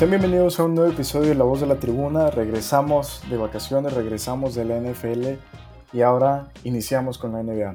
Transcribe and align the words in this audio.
Sean 0.00 0.12
bienvenidos 0.12 0.58
a 0.58 0.64
un 0.64 0.76
nuevo 0.76 0.90
episodio 0.90 1.28
de 1.28 1.34
La 1.34 1.44
Voz 1.44 1.60
de 1.60 1.66
la 1.66 1.74
Tribuna. 1.74 2.30
Regresamos 2.30 3.22
de 3.28 3.36
vacaciones, 3.36 3.92
regresamos 3.92 4.54
de 4.54 4.64
la 4.64 4.80
NFL 4.80 5.34
y 5.92 6.00
ahora 6.00 6.48
iniciamos 6.64 7.18
con 7.18 7.32
la 7.32 7.42
NBA. 7.42 7.74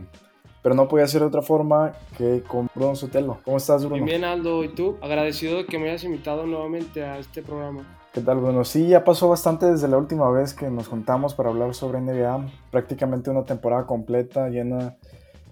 Pero 0.63 0.73
no 0.73 0.87
podía 0.87 1.05
ser 1.05 1.21
de 1.21 1.27
otra 1.27 1.43
forma 1.43 1.93
que 2.17 2.41
con 2.41 2.67
Bruno 2.73 2.95
Sotelo. 2.95 3.37
¿Cómo 3.45 3.57
estás, 3.57 3.85
Bruno? 3.85 4.03
Bien, 4.03 4.21
bien, 4.21 4.23
Aldo. 4.23 4.63
¿Y 4.63 4.69
tú? 4.69 4.97
Agradecido 5.03 5.57
de 5.57 5.67
que 5.67 5.77
me 5.77 5.87
hayas 5.87 6.03
invitado 6.03 6.47
nuevamente 6.47 7.03
a 7.03 7.19
este 7.19 7.43
programa. 7.43 7.83
¿Qué 8.11 8.21
tal, 8.21 8.39
Bruno? 8.39 8.65
Sí, 8.65 8.87
ya 8.87 9.03
pasó 9.03 9.29
bastante 9.29 9.67
desde 9.67 9.87
la 9.87 9.99
última 9.99 10.27
vez 10.31 10.55
que 10.55 10.67
nos 10.71 10.87
juntamos 10.87 11.35
para 11.35 11.49
hablar 11.49 11.75
sobre 11.75 12.01
NBA. 12.01 12.43
Prácticamente 12.71 13.29
una 13.29 13.43
temporada 13.43 13.85
completa 13.85 14.49
llena 14.49 14.95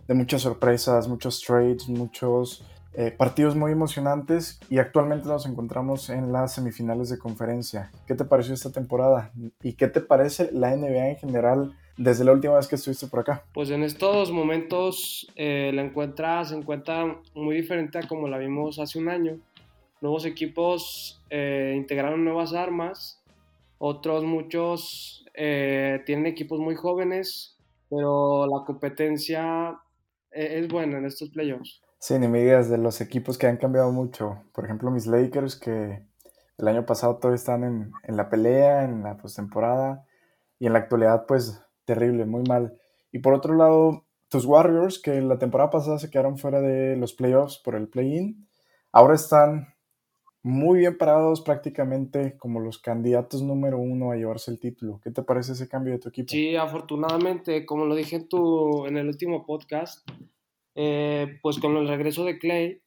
de 0.08 0.14
muchas 0.16 0.42
sorpresas, 0.42 1.08
muchos 1.08 1.40
trades, 1.40 1.88
muchos 1.88 2.66
eh, 2.96 3.10
partidos 3.10 3.55
muy 3.55 3.71
emocionantes 3.71 4.60
y 4.70 4.78
actualmente 4.78 5.28
nos 5.28 5.47
encontramos 5.47 6.11
en 6.11 6.32
las 6.32 6.54
semifinales 6.54 7.10
de 7.10 7.18
conferencia. 7.18 7.92
¿Qué 8.06 8.14
te 8.14 8.24
pareció 8.24 8.54
esta 8.54 8.71
temporada? 8.71 9.32
¿Y 9.64 9.74
qué 9.74 9.88
te 9.88 10.00
parece 10.00 10.52
la 10.52 10.75
NBA 10.75 11.10
en 11.10 11.16
general 11.18 11.75
desde 11.97 12.24
la 12.24 12.33
última 12.33 12.56
vez 12.56 12.68
que 12.68 12.75
estuviste 12.75 13.07
por 13.07 13.21
acá? 13.21 13.46
Pues 13.52 13.71
en 13.71 13.82
estos 13.82 14.32
momentos 14.32 15.28
eh, 15.36 15.71
la 15.74 15.82
encuentra, 15.82 16.46
se 16.46 16.56
encuentra 16.56 17.19
muy 17.33 17.56
diferente 17.56 17.97
a 17.97 18.07
como 18.07 18.28
la 18.28 18.38
vimos 18.38 18.78
hace 18.78 19.00
un 19.00 19.10
año. 19.10 19.39
Nuevos 20.00 20.25
equipos 20.25 21.19
eh, 21.32 21.74
integraron 21.75 22.24
nuevas 22.24 22.54
armas, 22.54 23.24
otros 23.80 24.24
muchos 24.24 25.25
tienen 25.36 26.28
equipos 26.28 26.60
muy 26.60 26.75
jóvenes, 26.75 27.57
pero 27.89 28.46
la 28.46 28.64
competencia 28.68 29.80
es 30.30 30.68
buena 30.68 31.00
en 31.00 31.05
estos 31.05 31.30
playoffs. 31.30 31.82
Sí, 32.03 32.20
ni 32.20 32.28
me 32.28 32.42
digas 32.42 32.70
de 32.70 32.78
los 32.78 33.00
equipos 33.00 33.38
que 33.38 33.48
han 33.48 33.56
cambiado 33.56 33.89
mucho. 33.94 34.44
Por 34.52 34.66
ejemplo, 34.66 34.92
mis 34.92 35.08
Lakers, 35.08 35.56
que 35.56 36.05
el 36.58 36.67
año 36.67 36.86
pasado 36.86 37.16
todavía 37.16 37.38
están 37.38 37.64
en, 37.64 37.94
en 38.03 38.17
la 38.17 38.27
pelea, 38.27 38.83
en 38.83 39.03
la 39.03 39.16
postemporada, 39.16 40.05
y 40.59 40.66
en 40.66 40.73
la 40.73 40.80
actualidad, 40.80 41.25
pues, 41.25 41.61
terrible, 41.86 42.25
muy 42.25 42.44
mal. 42.44 42.77
Y 43.14 43.19
por 43.19 43.33
otro 43.33 43.55
lado, 43.55 44.03
tus 44.27 44.44
Warriors, 44.44 45.00
que 45.00 45.22
la 45.22 45.38
temporada 45.38 45.69
pasada 45.69 45.97
se 45.97 46.09
quedaron 46.09 46.38
fuera 46.38 46.59
de 46.59 46.97
los 46.97 47.14
playoffs 47.14 47.58
por 47.64 47.73
el 47.73 47.88
play-in, 47.88 48.49
ahora 48.92 49.16
están 49.16 49.73
muy 50.42 50.80
bien 50.80 50.97
parados 50.97 51.39
prácticamente 51.39 52.38
como 52.38 52.59
los 52.59 52.80
candidatos 52.80 53.42
número 53.42 53.77
uno 53.77 54.11
a 54.11 54.17
llevarse 54.17 54.52
el 54.52 54.59
título. 54.59 54.99
¿Qué 55.02 55.09
te 55.09 55.23
parece 55.23 55.53
ese 55.53 55.70
cambio 55.70 55.94
de 55.94 55.99
tu 55.99 56.09
equipo? 56.09 56.27
Sí, 56.27 56.58
afortunadamente, 56.58 57.66
como 57.66 57.86
lo 57.86 57.95
dije 57.95 58.17
en, 58.17 58.27
tu, 58.27 58.86
en 58.88 58.97
el 58.97 59.08
último 59.08 59.45
podcast, 59.45 60.05
eh, 60.75 61.39
pues 61.41 61.59
con 61.59 61.77
el 61.77 61.88
regreso 61.88 62.25
de 62.25 62.39
Clay, 62.39 62.81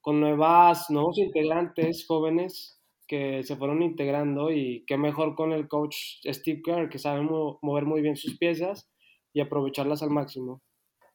con 0.00 0.20
nuevas, 0.20 0.90
nuevos 0.90 1.18
integrantes 1.18 2.04
jóvenes 2.06 2.80
que 3.06 3.42
se 3.42 3.56
fueron 3.56 3.82
integrando 3.82 4.50
y 4.50 4.84
qué 4.86 4.96
mejor 4.96 5.34
con 5.34 5.52
el 5.52 5.68
coach 5.68 5.96
Steve 6.24 6.62
Kerr, 6.64 6.88
que 6.88 6.98
sabe 6.98 7.20
mover 7.20 7.84
muy 7.84 8.00
bien 8.00 8.16
sus 8.16 8.38
piezas 8.38 8.90
y 9.32 9.40
aprovecharlas 9.40 10.02
al 10.02 10.10
máximo. 10.10 10.62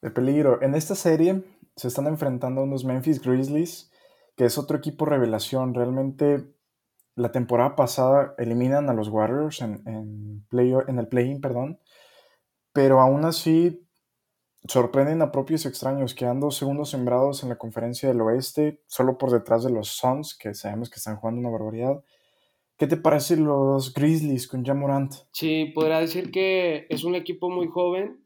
El 0.02 0.14
peligro. 0.14 0.61
En 0.61 0.75
esta 0.75 0.95
serie 0.95 1.44
se 1.75 1.88
están 1.88 2.08
enfrentando 2.08 2.64
unos 2.64 2.86
Memphis 2.86 3.22
Grizzlies, 3.22 3.91
que 4.36 4.45
es 4.45 4.58
otro 4.58 4.78
equipo 4.78 5.06
revelación. 5.06 5.73
Realmente 5.73 6.45
la 7.16 7.31
temporada 7.31 7.75
pasada 7.75 8.36
eliminan 8.38 8.89
a 8.89 8.94
los 8.94 9.09
Warriors 9.09 9.62
en, 9.62 9.81
en, 9.88 10.45
play, 10.50 10.73
en 10.88 11.00
el 11.00 11.08
play-in, 11.08 11.41
perdón, 11.41 11.80
pero 12.73 13.02
aún 13.02 13.25
así 13.25 13.87
sorprenden 14.68 15.22
a 15.22 15.32
propios 15.32 15.66
extraños, 15.66 16.14
quedando 16.14 16.52
segundos 16.52 16.90
sembrados 16.90 17.44
en 17.44 17.50
la 17.50 17.58
conferencia 17.58 18.10
del 18.10 18.22
oeste, 18.22 18.82
solo 18.88 19.18
por 19.18 19.32
detrás 19.32 19.64
de 19.64 19.72
los 19.72 19.90
Suns, 19.90 20.38
que 20.38 20.54
sabemos 20.54 20.90
que 20.90 20.98
están 20.98 21.18
jugando 21.18 21.42
una 21.42 21.50
barbaridad. 21.50 22.04
¿Qué 22.78 22.88
te 22.88 22.98
parecen 22.98 23.46
los 23.46 23.94
Grizzlies 23.94 24.48
con 24.48 24.64
Jamorant? 24.64 25.14
Sí, 25.32 25.72
podría 25.74 26.00
decir 26.00 26.31
que 26.31 26.86
es 26.90 27.03
un 27.03 27.16
equipo 27.16 27.50
muy 27.50 27.68
joven, 27.68 28.24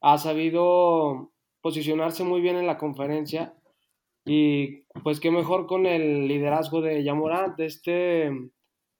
ha 0.00 0.18
sabido 0.18 1.32
posicionarse 1.62 2.22
muy 2.22 2.40
bien 2.40 2.56
en 2.56 2.66
la 2.66 2.78
conferencia 2.78 3.54
y 4.24 4.82
pues 5.02 5.20
qué 5.20 5.30
mejor 5.30 5.66
con 5.66 5.86
el 5.86 6.28
liderazgo 6.28 6.80
de 6.80 7.04
Jamorant, 7.04 7.56
de 7.56 7.66
este 7.66 8.30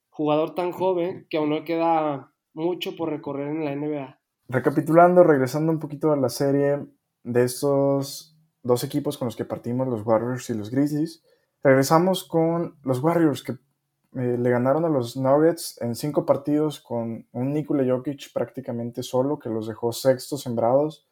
jugador 0.09 0.55
tan 0.55 0.73
joven 0.73 1.27
que 1.29 1.37
aún 1.37 1.51
no 1.51 1.65
queda 1.65 2.33
mucho 2.55 2.97
por 2.97 3.11
recorrer 3.11 3.49
en 3.49 3.65
la 3.65 3.77
NBA. 3.77 4.16
Recapitulando, 4.49 5.25
regresando 5.25 5.73
un 5.73 5.81
poquito 5.81 6.13
a 6.13 6.17
la 6.17 6.29
serie 6.29 6.87
de 7.25 7.43
estos 7.43 8.37
dos 8.63 8.85
equipos 8.85 9.19
con 9.19 9.27
los 9.27 9.37
que 9.37 9.45
partimos, 9.45 9.89
los 9.89 10.07
Warriors 10.07 10.49
y 10.51 10.55
los 10.55 10.71
Grizzlies, 10.71 11.23
regresamos 11.63 12.25
con 12.25 12.79
los 12.83 13.01
Warriors 13.01 13.43
que 13.43 13.53
eh, 13.53 14.39
le 14.39 14.51
ganaron 14.51 14.85
a 14.85 14.89
los 14.89 15.17
Nuggets 15.17 15.81
en 15.83 15.95
cinco 15.95 16.25
partidos 16.25 16.81
con 16.81 17.27
un 17.33 17.53
Nikola 17.53 17.85
Jokic 17.85 18.33
prácticamente 18.33 19.03
solo 19.03 19.39
que 19.39 19.51
los 19.51 19.67
dejó 19.67 19.93
sextos 19.93 20.43
sembrados. 20.43 21.07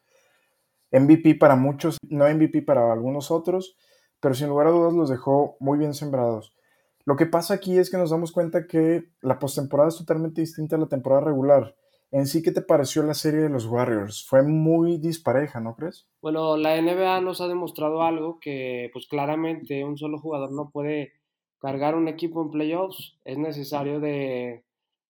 MVP 0.91 1.35
para 1.35 1.55
muchos, 1.55 1.97
no 2.09 2.27
MVP 2.27 2.61
para 2.61 2.91
algunos 2.91 3.31
otros, 3.31 3.75
pero 4.21 4.33
sin 4.33 4.47
lugar 4.47 4.67
a 4.67 4.71
dudas 4.71 4.93
los 4.93 5.09
dejó 5.09 5.57
muy 5.59 5.77
bien 5.77 5.93
sembrados. 5.93 6.55
Lo 7.03 7.15
que 7.15 7.25
pasa 7.25 7.53
aquí 7.53 7.77
es 7.77 7.91
que 7.91 7.97
nos 7.97 8.09
damos 8.09 8.31
cuenta 8.31 8.65
que 8.65 9.11
la 9.21 9.37
postemporada 9.37 9.89
es 9.89 9.97
totalmente 9.97 10.41
distinta 10.41 10.77
a 10.77 10.79
la 10.79 10.87
temporada 10.87 11.21
regular. 11.21 11.75
En 12.11 12.27
sí, 12.27 12.41
¿qué 12.41 12.51
te 12.51 12.61
pareció 12.61 13.03
la 13.03 13.13
serie 13.13 13.41
de 13.41 13.49
los 13.49 13.65
Warriors? 13.65 14.25
Fue 14.25 14.43
muy 14.43 14.97
dispareja, 14.97 15.59
¿no 15.59 15.75
crees? 15.75 16.07
Bueno, 16.21 16.55
la 16.55 16.79
NBA 16.81 17.21
nos 17.21 17.41
ha 17.41 17.47
demostrado 17.47 18.03
algo 18.03 18.39
que 18.39 18.89
pues 18.93 19.07
claramente 19.07 19.83
un 19.83 19.97
solo 19.97 20.19
jugador 20.19 20.51
no 20.51 20.69
puede 20.69 21.13
cargar 21.59 21.95
un 21.95 22.07
equipo 22.07 22.41
en 22.41 22.51
playoffs. 22.51 23.17
Es 23.25 23.37
necesario 23.37 23.99
de 23.99 24.63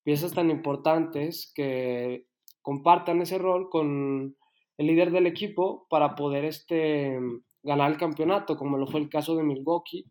piezas 0.03 0.33
tan 0.33 0.49
importantes 0.49 1.51
que 1.53 2.25
compartan 2.61 3.21
ese 3.21 3.37
rol 3.37 3.69
con 3.69 4.35
el 4.77 4.87
líder 4.87 5.11
del 5.11 5.27
equipo 5.27 5.85
para 5.89 6.15
poder 6.15 6.45
este, 6.45 7.19
ganar 7.61 7.91
el 7.91 7.97
campeonato, 7.97 8.57
como 8.57 8.77
lo 8.77 8.87
fue 8.87 9.01
el 9.01 9.09
caso 9.09 9.35
de 9.35 9.43
Milwaukee 9.43 10.05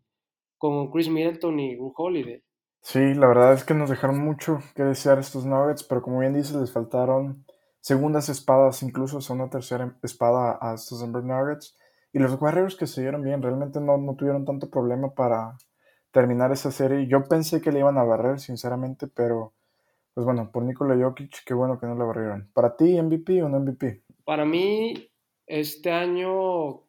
con 0.57 0.89
Chris 0.91 1.09
Middleton 1.09 1.59
y 1.59 1.75
Drew 1.75 1.93
Holiday. 1.95 2.41
Sí, 2.85 3.15
la 3.15 3.25
verdad 3.25 3.53
es 3.53 3.63
que 3.63 3.73
nos 3.73 3.89
dejaron 3.89 4.23
mucho 4.23 4.59
que 4.75 4.83
desear 4.83 5.17
estos 5.17 5.43
Nuggets, 5.43 5.83
pero 5.83 6.03
como 6.03 6.19
bien 6.19 6.35
dices, 6.35 6.55
les 6.55 6.71
faltaron 6.71 7.43
segundas 7.81 8.29
espadas, 8.29 8.83
incluso 8.83 9.17
una 9.33 9.49
tercera 9.49 9.97
espada 10.03 10.59
a 10.61 10.75
estos 10.75 11.01
Denver 11.01 11.23
Nuggets. 11.23 11.75
Y 12.13 12.19
los 12.19 12.39
Warriors 12.39 12.75
que 12.75 12.85
se 12.85 13.01
dieron 13.01 13.23
bien, 13.23 13.41
realmente 13.41 13.81
no, 13.81 13.97
no 13.97 14.15
tuvieron 14.15 14.45
tanto 14.45 14.69
problema 14.69 15.15
para 15.15 15.57
terminar 16.11 16.51
esa 16.51 16.69
serie. 16.69 17.07
Yo 17.07 17.23
pensé 17.23 17.59
que 17.59 17.71
le 17.71 17.79
iban 17.79 17.97
a 17.97 18.03
barrer, 18.03 18.39
sinceramente, 18.39 19.07
pero 19.07 19.53
pues 20.13 20.23
bueno, 20.23 20.51
por 20.51 20.61
Nikola 20.61 20.95
Jokic, 20.95 21.43
qué 21.43 21.55
bueno 21.55 21.79
que 21.79 21.87
no 21.87 21.95
la 21.95 22.05
barrieron. 22.05 22.51
¿Para 22.53 22.77
ti 22.77 23.01
MVP 23.01 23.41
o 23.41 23.49
no 23.49 23.61
MVP? 23.61 24.03
Para 24.23 24.45
mí, 24.45 25.09
este 25.47 25.91
año, 25.91 26.83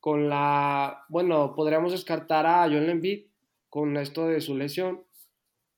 con 0.00 0.28
la. 0.28 1.04
Bueno, 1.08 1.54
podríamos 1.54 1.92
descartar 1.92 2.44
a 2.44 2.64
Joel 2.64 2.90
Embiid 2.90 3.26
con 3.68 3.96
esto 3.96 4.26
de 4.26 4.40
su 4.40 4.56
lesión. 4.56 5.06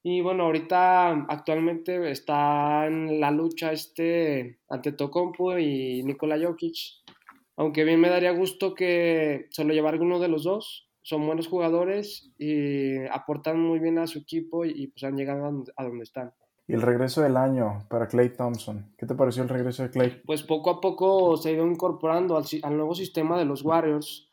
Y 0.02 0.22
bueno, 0.22 0.44
ahorita 0.44 1.26
actualmente 1.28 2.10
está 2.10 2.86
en 2.86 3.20
la 3.20 3.30
lucha 3.30 3.72
este 3.72 4.60
ante 4.68 4.92
Tocompo 4.92 5.58
y 5.58 6.02
Nikola 6.02 6.38
Jokic. 6.40 6.76
Aunque 7.56 7.84
bien 7.84 8.00
me 8.00 8.08
daría 8.08 8.30
gusto 8.30 8.74
que 8.74 9.46
se 9.50 9.64
lo 9.64 9.74
llevara 9.74 9.94
alguno 9.94 10.18
de 10.18 10.28
los 10.28 10.44
dos. 10.44 10.88
Son 11.02 11.26
buenos 11.26 11.48
jugadores 11.48 12.32
y 12.38 13.04
aportan 13.10 13.60
muy 13.60 13.78
bien 13.78 13.98
a 13.98 14.06
su 14.06 14.20
equipo 14.20 14.64
y, 14.64 14.86
pues 14.86 15.04
han 15.04 15.16
llegado 15.16 15.64
a 15.76 15.84
donde 15.84 16.02
están. 16.02 16.32
Y 16.66 16.72
el 16.72 16.82
regreso 16.82 17.20
del 17.20 17.36
año 17.36 17.86
para 17.90 18.06
Clay 18.06 18.30
Thompson. 18.30 18.94
¿Qué 18.96 19.04
te 19.04 19.14
pareció 19.14 19.42
el 19.42 19.48
regreso 19.48 19.82
de 19.82 19.90
Clay? 19.90 20.22
Pues 20.24 20.42
poco 20.42 20.70
a 20.70 20.80
poco 20.80 21.36
se 21.36 21.48
ha 21.50 21.52
ido 21.52 21.66
incorporando 21.66 22.36
al, 22.36 22.44
al 22.62 22.76
nuevo 22.76 22.94
sistema 22.94 23.38
de 23.38 23.44
los 23.44 23.62
Warriors. 23.62 24.30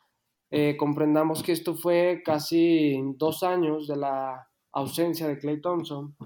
Eh, 0.50 0.76
comprendamos 0.78 1.42
que 1.42 1.52
esto 1.52 1.74
fue 1.74 2.22
casi 2.24 2.98
dos 3.16 3.42
años 3.42 3.86
de 3.86 3.96
la 3.96 4.48
ausencia 4.72 5.26
de 5.28 5.38
Clay 5.38 5.60
Thompson. 5.60 6.16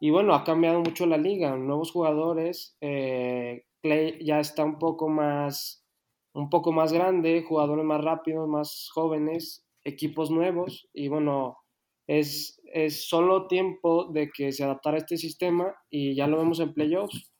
Y 0.00 0.10
bueno, 0.10 0.34
ha 0.34 0.44
cambiado 0.44 0.80
mucho 0.80 1.06
la 1.06 1.16
liga, 1.16 1.56
nuevos 1.56 1.90
jugadores. 1.92 2.76
Eh, 2.80 3.64
Clay 3.82 4.24
ya 4.24 4.40
está 4.40 4.64
un 4.64 4.78
poco 4.78 5.08
más, 5.08 5.84
un 6.32 6.50
poco 6.50 6.72
más 6.72 6.92
grande, 6.92 7.44
jugadores 7.46 7.84
más 7.84 8.02
rápidos, 8.02 8.48
más 8.48 8.90
jóvenes, 8.92 9.66
equipos 9.84 10.30
nuevos. 10.30 10.88
Y 10.92 11.08
bueno, 11.08 11.58
es, 12.06 12.60
es 12.72 13.08
solo 13.08 13.46
tiempo 13.46 14.10
de 14.12 14.30
que 14.30 14.52
se 14.52 14.64
adaptara 14.64 14.96
a 14.96 15.00
este 15.00 15.16
sistema 15.16 15.74
y 15.90 16.14
ya 16.14 16.26
lo 16.26 16.38
vemos 16.38 16.60
en 16.60 16.74
playoffs, 16.74 17.32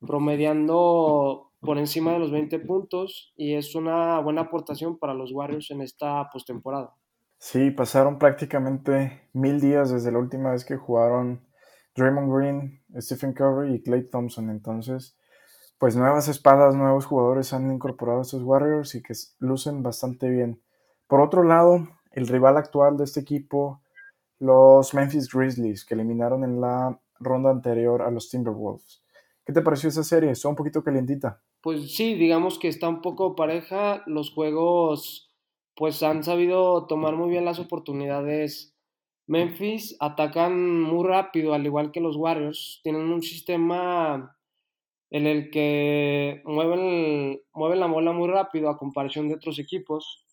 promediando 0.00 1.50
por 1.60 1.78
encima 1.78 2.12
de 2.12 2.18
los 2.18 2.30
20 2.30 2.58
puntos 2.60 3.32
y 3.36 3.54
es 3.54 3.74
una 3.74 4.18
buena 4.20 4.42
aportación 4.42 4.98
para 4.98 5.14
los 5.14 5.32
Warriors 5.32 5.70
en 5.70 5.82
esta 5.82 6.28
postemporada. 6.32 6.94
Sí, 7.42 7.70
pasaron 7.70 8.18
prácticamente 8.18 9.22
mil 9.32 9.60
días 9.62 9.90
desde 9.90 10.12
la 10.12 10.18
última 10.18 10.50
vez 10.50 10.66
que 10.66 10.76
jugaron 10.76 11.40
Draymond 11.96 12.30
Green, 12.30 12.82
Stephen 12.98 13.32
Curry 13.32 13.76
y 13.76 13.82
Clay 13.82 14.10
Thompson. 14.10 14.50
Entonces, 14.50 15.16
pues 15.78 15.96
nuevas 15.96 16.28
espadas, 16.28 16.74
nuevos 16.74 17.06
jugadores 17.06 17.54
han 17.54 17.72
incorporado 17.72 18.18
a 18.18 18.22
estos 18.22 18.42
Warriors 18.42 18.94
y 18.94 19.02
que 19.02 19.14
lucen 19.38 19.82
bastante 19.82 20.28
bien. 20.28 20.60
Por 21.06 21.22
otro 21.22 21.42
lado, 21.42 21.88
el 22.12 22.28
rival 22.28 22.58
actual 22.58 22.98
de 22.98 23.04
este 23.04 23.20
equipo, 23.20 23.80
los 24.38 24.92
Memphis 24.92 25.32
Grizzlies, 25.32 25.86
que 25.86 25.94
eliminaron 25.94 26.44
en 26.44 26.60
la 26.60 27.00
ronda 27.20 27.50
anterior 27.50 28.02
a 28.02 28.10
los 28.10 28.28
Timberwolves. 28.28 29.02
¿Qué 29.46 29.54
te 29.54 29.62
pareció 29.62 29.88
esa 29.88 30.04
serie? 30.04 30.30
Está 30.30 30.48
un 30.48 30.56
poquito 30.56 30.84
calientita. 30.84 31.40
Pues 31.62 31.96
sí, 31.96 32.16
digamos 32.16 32.58
que 32.58 32.68
está 32.68 32.86
un 32.86 33.00
poco 33.00 33.34
pareja. 33.34 34.02
Los 34.06 34.30
juegos, 34.30 35.29
pues 35.80 36.02
han 36.02 36.22
sabido 36.22 36.86
tomar 36.86 37.16
muy 37.16 37.30
bien 37.30 37.46
las 37.46 37.58
oportunidades. 37.58 38.76
Memphis 39.26 39.96
atacan 39.98 40.82
muy 40.82 41.08
rápido, 41.08 41.54
al 41.54 41.64
igual 41.64 41.90
que 41.90 42.02
los 42.02 42.16
Warriors. 42.16 42.80
Tienen 42.82 43.10
un 43.10 43.22
sistema 43.22 44.36
en 45.08 45.26
el 45.26 45.50
que 45.50 46.42
mueven, 46.44 47.40
mueven 47.54 47.80
la 47.80 47.86
bola 47.86 48.12
muy 48.12 48.28
rápido 48.28 48.68
a 48.68 48.76
comparación 48.76 49.28
de 49.28 49.36
otros 49.36 49.58
equipos. 49.58 50.26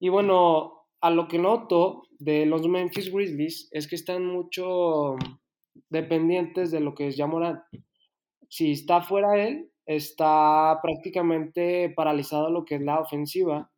Y 0.00 0.08
bueno, 0.08 0.88
a 1.00 1.10
lo 1.10 1.28
que 1.28 1.38
noto 1.38 2.08
de 2.18 2.44
los 2.44 2.66
Memphis 2.66 3.12
Grizzlies 3.12 3.68
es 3.70 3.86
que 3.86 3.94
están 3.94 4.26
mucho 4.26 5.14
dependientes 5.88 6.72
de 6.72 6.80
lo 6.80 6.96
que 6.96 7.06
es 7.06 7.16
Jamoran. 7.16 7.62
Si 8.48 8.72
está 8.72 9.02
fuera 9.02 9.40
él, 9.40 9.70
está 9.86 10.80
prácticamente 10.82 11.90
paralizado 11.94 12.50
lo 12.50 12.64
que 12.64 12.74
es 12.74 12.80
la 12.80 12.98
ofensiva. 12.98 13.70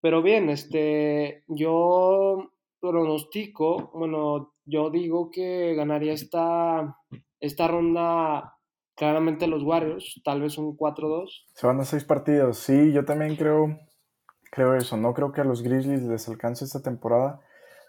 Pero 0.00 0.22
bien, 0.22 0.48
este, 0.48 1.44
yo 1.48 2.50
pronostico, 2.80 3.90
bueno, 3.94 4.54
yo 4.64 4.90
digo 4.90 5.30
que 5.30 5.74
ganaría 5.74 6.14
esta, 6.14 6.96
esta 7.38 7.68
ronda 7.68 8.56
claramente 8.96 9.46
los 9.46 9.62
Warriors, 9.62 10.20
tal 10.24 10.40
vez 10.42 10.58
un 10.58 10.76
4-2. 10.76 11.46
Se 11.54 11.66
van 11.66 11.80
a 11.80 11.84
seis 11.84 12.04
partidos, 12.04 12.58
sí, 12.58 12.92
yo 12.92 13.04
también 13.04 13.36
creo, 13.36 13.78
creo 14.50 14.74
eso, 14.74 14.96
no 14.96 15.12
creo 15.14 15.32
que 15.32 15.40
a 15.42 15.44
los 15.44 15.62
Grizzlies 15.62 16.02
les 16.02 16.28
alcance 16.28 16.64
esta 16.64 16.82
temporada, 16.82 17.40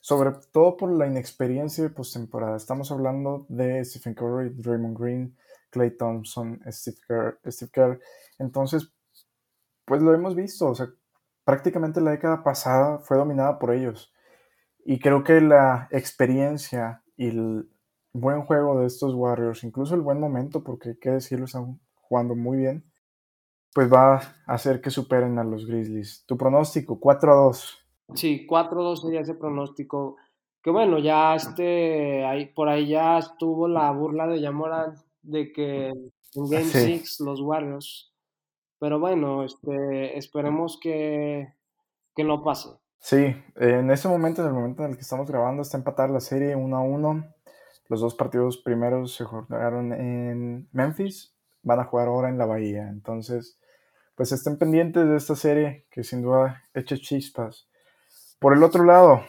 sobre 0.02 0.32
todo 0.52 0.78
por 0.78 0.92
la 0.92 1.08
inexperiencia 1.08 1.84
de 1.84 1.90
postemporada. 1.90 2.58
Estamos 2.58 2.92
hablando 2.92 3.46
de 3.50 3.84
Stephen 3.86 4.16
Curry, 4.16 4.50
Draymond 4.56 4.98
Green, 5.00 5.38
Clay 5.70 5.98
Thompson, 5.98 6.60
Steve 6.68 6.98
Kerr, 7.08 7.40
Steve 7.46 7.72
Kerr. 7.74 8.00
Entonces, 8.40 8.92
pues 9.86 10.02
lo 10.02 10.14
hemos 10.14 10.36
visto, 10.36 10.70
o 10.70 10.76
sea, 10.76 10.88
prácticamente 11.52 12.00
la 12.00 12.12
década 12.12 12.44
pasada 12.44 13.00
fue 13.00 13.18
dominada 13.18 13.60
por 13.60 13.74
ellos. 13.74 14.14
Y 14.86 15.00
creo 15.00 15.22
que 15.26 15.42
la 15.42 15.90
experiencia 15.92 17.04
y 17.18 17.28
el 17.28 17.70
buen 18.14 18.44
juego 18.44 18.80
de 18.80 18.88
estos 18.88 19.14
Warriors, 19.14 19.66
incluso 19.66 19.94
el 19.96 20.00
buen 20.00 20.18
momento, 20.18 20.64
porque 20.64 20.92
hay 20.92 20.96
que 20.98 21.10
decirlo, 21.10 21.44
están 21.44 21.82
jugando 21.96 22.38
muy 22.38 22.58
bien, 22.58 22.86
pues 23.74 23.92
va 23.92 24.16
a 24.16 24.22
hacer 24.46 24.80
que 24.80 24.92
superen 24.92 25.40
a 25.40 25.44
los 25.44 25.66
Grizzlies. 25.66 26.24
Tu 26.26 26.38
pronóstico, 26.38 27.02
4 27.02 27.34
a 27.34 27.36
2. 27.36 27.80
Sí, 28.14 28.48
4-2 28.50 29.02
sería 29.02 29.20
ese 29.20 29.34
pronóstico. 29.34 30.16
Que 30.64 30.72
bueno, 30.72 31.00
ya 31.00 31.36
este, 31.36 32.24
ahí, 32.24 32.46
por 32.46 32.70
ahí 32.70 32.88
ya 32.88 33.18
estuvo 33.18 33.68
la 33.68 33.92
burla 33.92 34.26
de 34.28 34.40
Yamora 34.40 34.96
de 35.22 35.52
que 35.52 35.88
en 35.90 36.50
Game 36.50 36.64
6 36.64 37.20
los 37.20 37.42
Warriors. 37.42 38.11
Pero 38.82 39.00
bueno, 39.00 39.44
este, 39.44 40.18
esperemos 40.18 40.80
que, 40.82 41.54
que 42.16 42.24
no 42.24 42.42
pase. 42.42 42.70
Sí, 42.98 43.36
en 43.58 43.92
ese 43.92 44.08
momento, 44.08 44.42
en 44.42 44.48
el 44.48 44.54
momento 44.56 44.84
en 44.84 44.90
el 44.90 44.96
que 44.96 45.04
estamos 45.04 45.30
grabando, 45.30 45.62
está 45.62 45.78
empatada 45.78 46.10
la 46.10 46.20
serie 46.20 46.56
1 46.56 46.76
a 46.76 46.82
1. 46.82 47.24
Los 47.90 48.02
dos 48.02 48.16
partidos 48.16 48.58
primeros 48.58 49.14
se 49.14 49.24
jugaron 49.24 49.94
en 49.94 50.68
Memphis, 50.72 51.36
van 51.62 51.80
a 51.80 51.84
jugar 51.84 52.08
ahora 52.08 52.30
en 52.30 52.40
la 52.40 52.48
Bahía. 52.48 52.90
Entonces, 52.90 53.60
pues 54.16 54.32
estén 54.32 54.58
pendientes 54.58 55.08
de 55.08 55.16
esta 55.16 55.36
serie 55.36 55.86
que 55.92 56.04
sin 56.04 56.24
duda 56.24 56.64
echa 56.74 56.98
chispas. 56.98 57.70
Por 58.40 58.54
el 58.54 58.64
otro 58.64 58.84
lado, 58.84 59.22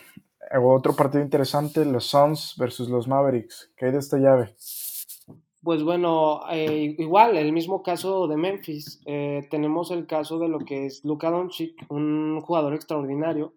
otro 0.63 0.97
partido 0.97 1.23
interesante, 1.23 1.85
los 1.85 2.07
Suns 2.07 2.55
versus 2.57 2.89
los 2.89 3.07
Mavericks. 3.07 3.71
¿Qué 3.77 3.85
hay 3.85 3.93
de 3.93 3.99
esta 3.99 4.17
llave? 4.17 4.57
Pues 5.63 5.85
bueno, 5.85 6.41
eh, 6.51 6.97
igual, 6.99 7.37
el 7.37 7.53
mismo 7.53 7.83
caso 7.83 8.27
de 8.27 8.37
Memphis. 8.37 9.01
Eh, 9.07 9.47
tenemos 9.49 9.93
el 9.93 10.07
caso 10.07 10.39
de 10.41 10.49
lo 10.49 10.59
que 10.61 10.87
es 10.87 11.05
Luka 11.05 11.31
Doncic, 11.31 11.87
un 11.89 12.41
jugador 12.41 12.75
extraordinario 12.75 13.55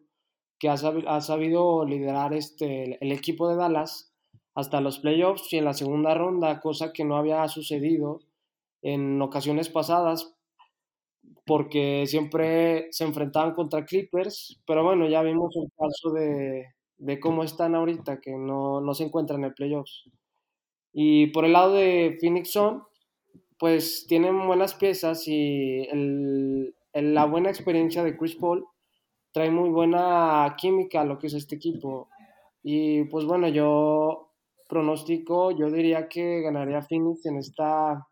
que 0.60 0.70
ha, 0.70 0.78
sabido, 0.78 1.86
liderar 1.86 2.34
este, 2.34 3.04
el 3.04 3.12
equipo 3.12 3.50
de 3.50 3.56
Dallas 3.56 4.14
hasta 4.54 4.82
los 4.82 5.00
playoffs 5.00 5.52
y 5.52 5.58
en 5.58 5.66
la 5.66 5.74
segunda 5.74 6.14
ronda, 6.14 6.62
cosa 6.62 6.94
que 6.94 7.04
no 7.04 7.18
había 7.18 7.48
sucedido 7.48 8.22
en 8.82 9.22
ocasiones 9.22 9.70
pasadas 9.70 10.36
porque 11.46 12.06
siempre 12.08 12.88
se 12.92 13.04
enfrentaban 13.04 13.54
contra 13.54 13.86
Clippers, 13.86 14.62
pero 14.66 14.84
bueno, 14.84 15.08
ya 15.08 15.22
vimos 15.22 15.56
el 15.56 15.72
caso 15.78 16.12
de, 16.12 17.20
cómo 17.20 17.44
están 17.44 17.76
ahorita, 17.76 18.20
que 18.20 18.32
no, 18.32 18.82
se 18.94 19.04
encuentran 19.04 19.40
en 19.42 19.46
el 19.48 19.54
playoffs. 19.54 20.10
Y 20.96 21.28
por 21.28 21.46
el 21.46 21.54
lado 21.54 21.74
de 21.74 22.18
Phoenix 22.20 22.52
Sun, 22.54 22.82
pues 23.60 24.06
tienen 24.08 24.48
buenas 24.48 24.74
piezas 24.74 25.28
y 25.28 25.88
la 26.94 27.26
buena 27.26 27.50
experiencia 27.50 28.04
de 28.04 28.18
Chris 28.18 28.36
Paul 28.36 28.66
trae 29.34 29.52
muy 29.52 29.70
buena 29.70 30.56
química 30.58 31.02
a 31.02 31.06
lo 31.06 31.20
que 31.20 31.28
es 31.28 31.34
este 31.34 31.56
equipo. 31.56 32.10
Y 32.64 33.04
pues 33.06 33.26
bueno, 33.26 33.50
yo 33.50 34.32
pronostico, 34.70 35.52
yo 35.52 35.70
diría 35.70 36.08
que 36.08 36.42
ganaría 36.42 36.82
Phoenix 36.82 37.26
en 37.26 37.38
esta, 37.38 38.08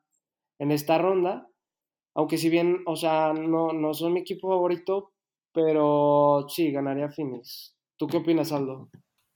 en 0.60 0.72
esta 0.72 0.98
ronda 0.98 1.48
aunque 2.16 2.38
si 2.38 2.50
bien, 2.50 2.84
o 2.86 2.96
sea, 2.96 3.34
no, 3.34 3.74
no 3.74 3.94
son 3.94 4.14
mi 4.14 4.20
equipo 4.22 4.50
favorito, 4.50 5.12
pero 5.52 6.46
sí, 6.50 6.72
ganaría 6.72 7.10
Phoenix. 7.10 7.76
¿Tú 7.98 8.08
qué 8.08 8.18
opinas, 8.18 8.52
Aldo? 8.52 8.90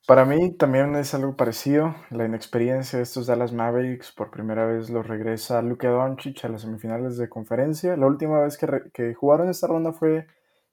Para 0.08 0.24
mí 0.24 0.54
también 0.54 0.96
es 0.96 1.14
algo 1.14 1.36
parecido. 1.36 1.94
La 2.12 2.24
inexperiencia 2.24 2.96
de 2.96 3.04
estos 3.04 3.28
Dallas 3.28 3.52
Mavericks, 3.52 4.14
por 4.14 4.32
primera 4.32 4.66
vez 4.66 4.90
los 4.90 5.06
regresa 5.06 5.62
Luka 5.62 5.90
Doncic 5.90 6.46
a 6.46 6.48
las 6.48 6.62
semifinales 6.62 7.18
de 7.18 7.28
conferencia. 7.28 7.98
La 7.98 8.08
última 8.08 8.40
vez 8.40 8.58
que, 8.58 8.84
que 8.94 9.14
jugaron 9.14 9.50
esta 9.50 9.68
ronda 9.68 9.92
fue 9.92 10.26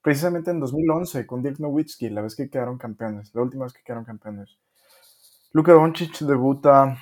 precisamente 0.02 0.52
en 0.52 0.60
2011 0.60 1.26
con 1.26 1.42
Dirk 1.42 1.58
Nowitzki, 1.58 2.10
la 2.10 2.22
vez 2.22 2.36
que 2.36 2.48
quedaron 2.48 2.78
campeones, 2.78 3.34
la 3.34 3.42
última 3.42 3.64
vez 3.64 3.72
que 3.72 3.82
quedaron 3.82 4.04
campeones. 4.04 4.56
Luka 5.50 5.72
Doncic 5.72 6.16
debuta 6.20 6.96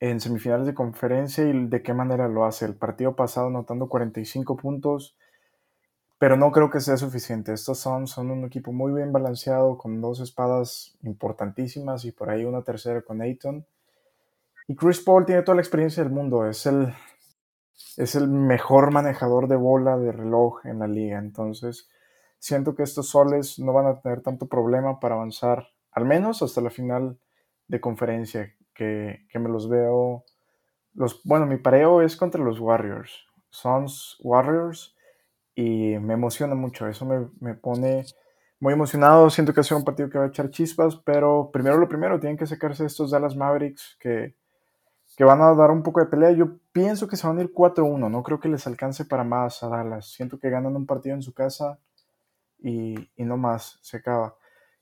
en 0.00 0.18
semifinales 0.18 0.66
de 0.66 0.74
conferencia 0.74 1.44
y 1.44 1.68
de 1.68 1.82
qué 1.84 1.94
manera 1.94 2.26
lo 2.26 2.46
hace. 2.46 2.64
El 2.64 2.74
partido 2.74 3.14
pasado 3.14 3.46
anotando 3.46 3.88
45 3.88 4.56
puntos, 4.56 5.16
pero 6.24 6.38
no 6.38 6.50
creo 6.52 6.70
que 6.70 6.80
sea 6.80 6.96
suficiente. 6.96 7.52
Estos 7.52 7.80
son, 7.80 8.06
son 8.06 8.30
un 8.30 8.46
equipo 8.46 8.72
muy 8.72 8.94
bien 8.94 9.12
balanceado, 9.12 9.76
con 9.76 10.00
dos 10.00 10.20
espadas 10.20 10.96
importantísimas 11.02 12.06
y 12.06 12.12
por 12.12 12.30
ahí 12.30 12.46
una 12.46 12.62
tercera 12.62 13.02
con 13.02 13.20
Ayton. 13.20 13.66
Y 14.66 14.74
Chris 14.74 15.00
Paul 15.00 15.26
tiene 15.26 15.42
toda 15.42 15.56
la 15.56 15.60
experiencia 15.60 16.02
del 16.02 16.10
mundo, 16.10 16.48
es 16.48 16.64
el, 16.64 16.94
es 17.98 18.14
el 18.14 18.28
mejor 18.28 18.90
manejador 18.90 19.48
de 19.48 19.56
bola 19.56 19.98
de 19.98 20.12
reloj 20.12 20.64
en 20.64 20.78
la 20.78 20.86
liga. 20.86 21.18
Entonces, 21.18 21.90
siento 22.38 22.74
que 22.74 22.84
estos 22.84 23.10
soles 23.10 23.58
no 23.58 23.74
van 23.74 23.84
a 23.84 24.00
tener 24.00 24.22
tanto 24.22 24.48
problema 24.48 25.00
para 25.00 25.16
avanzar, 25.16 25.68
al 25.90 26.06
menos 26.06 26.40
hasta 26.40 26.62
la 26.62 26.70
final 26.70 27.18
de 27.68 27.82
conferencia 27.82 28.54
que, 28.72 29.26
me 29.34 29.50
los 29.50 29.68
veo. 29.68 30.24
Los, 30.94 31.22
bueno, 31.24 31.44
mi 31.44 31.58
pareo 31.58 32.00
es 32.00 32.16
contra 32.16 32.42
los 32.42 32.60
Warriors. 32.60 33.26
Sons 33.50 34.16
Warriors. 34.20 34.94
Y 35.54 35.98
me 35.98 36.14
emociona 36.14 36.54
mucho. 36.54 36.86
Eso 36.88 37.06
me, 37.06 37.54
pone 37.54 38.04
muy 38.60 38.72
emocionado. 38.72 39.30
Siento 39.30 39.52
que 39.52 39.58
va 39.58 39.62
a 39.62 39.64
ser 39.64 39.76
un 39.76 39.84
partido 39.84 40.10
que 40.10 40.18
va 40.18 40.24
a 40.24 40.28
echar 40.28 40.50
chispas. 40.50 40.96
Pero 40.96 41.50
primero 41.52 41.78
lo 41.78 41.88
primero, 41.88 42.18
tienen 42.20 42.36
que 42.36 42.46
sacarse 42.46 42.84
estos 42.84 43.10
Dallas 43.10 43.36
Mavericks 43.36 43.96
que, 44.00 44.34
que 45.16 45.24
van 45.24 45.40
a 45.40 45.54
dar 45.54 45.70
un 45.70 45.82
poco 45.82 46.00
de 46.00 46.06
pelea. 46.06 46.32
Yo 46.32 46.58
pienso 46.72 47.08
que 47.08 47.16
se 47.16 47.26
van 47.26 47.38
a 47.38 47.42
ir 47.42 47.52
4-1. 47.52 48.10
No 48.10 48.22
creo 48.22 48.40
que 48.40 48.48
les 48.48 48.66
alcance 48.66 49.04
para 49.04 49.24
más 49.24 49.62
a 49.62 49.68
Dallas. 49.68 50.12
Siento 50.12 50.38
que 50.38 50.50
ganan 50.50 50.76
un 50.76 50.86
partido 50.86 51.14
en 51.14 51.22
su 51.22 51.32
casa 51.34 51.78
y, 52.58 53.10
y 53.16 53.24
no 53.24 53.36
más. 53.36 53.78
Se 53.82 53.98
acaba. 53.98 54.36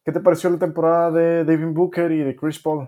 ¿Qué 0.04 0.12
te 0.12 0.20
pareció 0.20 0.50
la 0.50 0.58
temporada 0.58 1.10
de 1.10 1.44
David 1.44 1.74
Booker 1.74 2.10
y 2.10 2.22
de 2.22 2.34
Chris 2.34 2.58
Paul? 2.58 2.86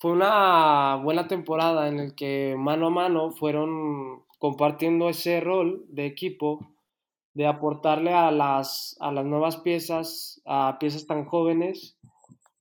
fue 0.00 0.12
una 0.12 0.96
buena 0.96 1.28
temporada 1.28 1.86
en 1.88 2.00
el 2.00 2.14
que 2.14 2.56
mano 2.58 2.86
a 2.86 2.90
mano 2.90 3.30
fueron 3.32 4.24
compartiendo 4.40 5.10
ese 5.10 5.38
rol 5.38 5.84
de 5.90 6.06
equipo, 6.06 6.72
de 7.34 7.46
aportarle 7.46 8.14
a 8.14 8.30
las, 8.30 8.96
a 8.98 9.12
las 9.12 9.26
nuevas 9.26 9.58
piezas, 9.58 10.40
a 10.46 10.78
piezas 10.80 11.06
tan 11.06 11.26
jóvenes, 11.26 11.98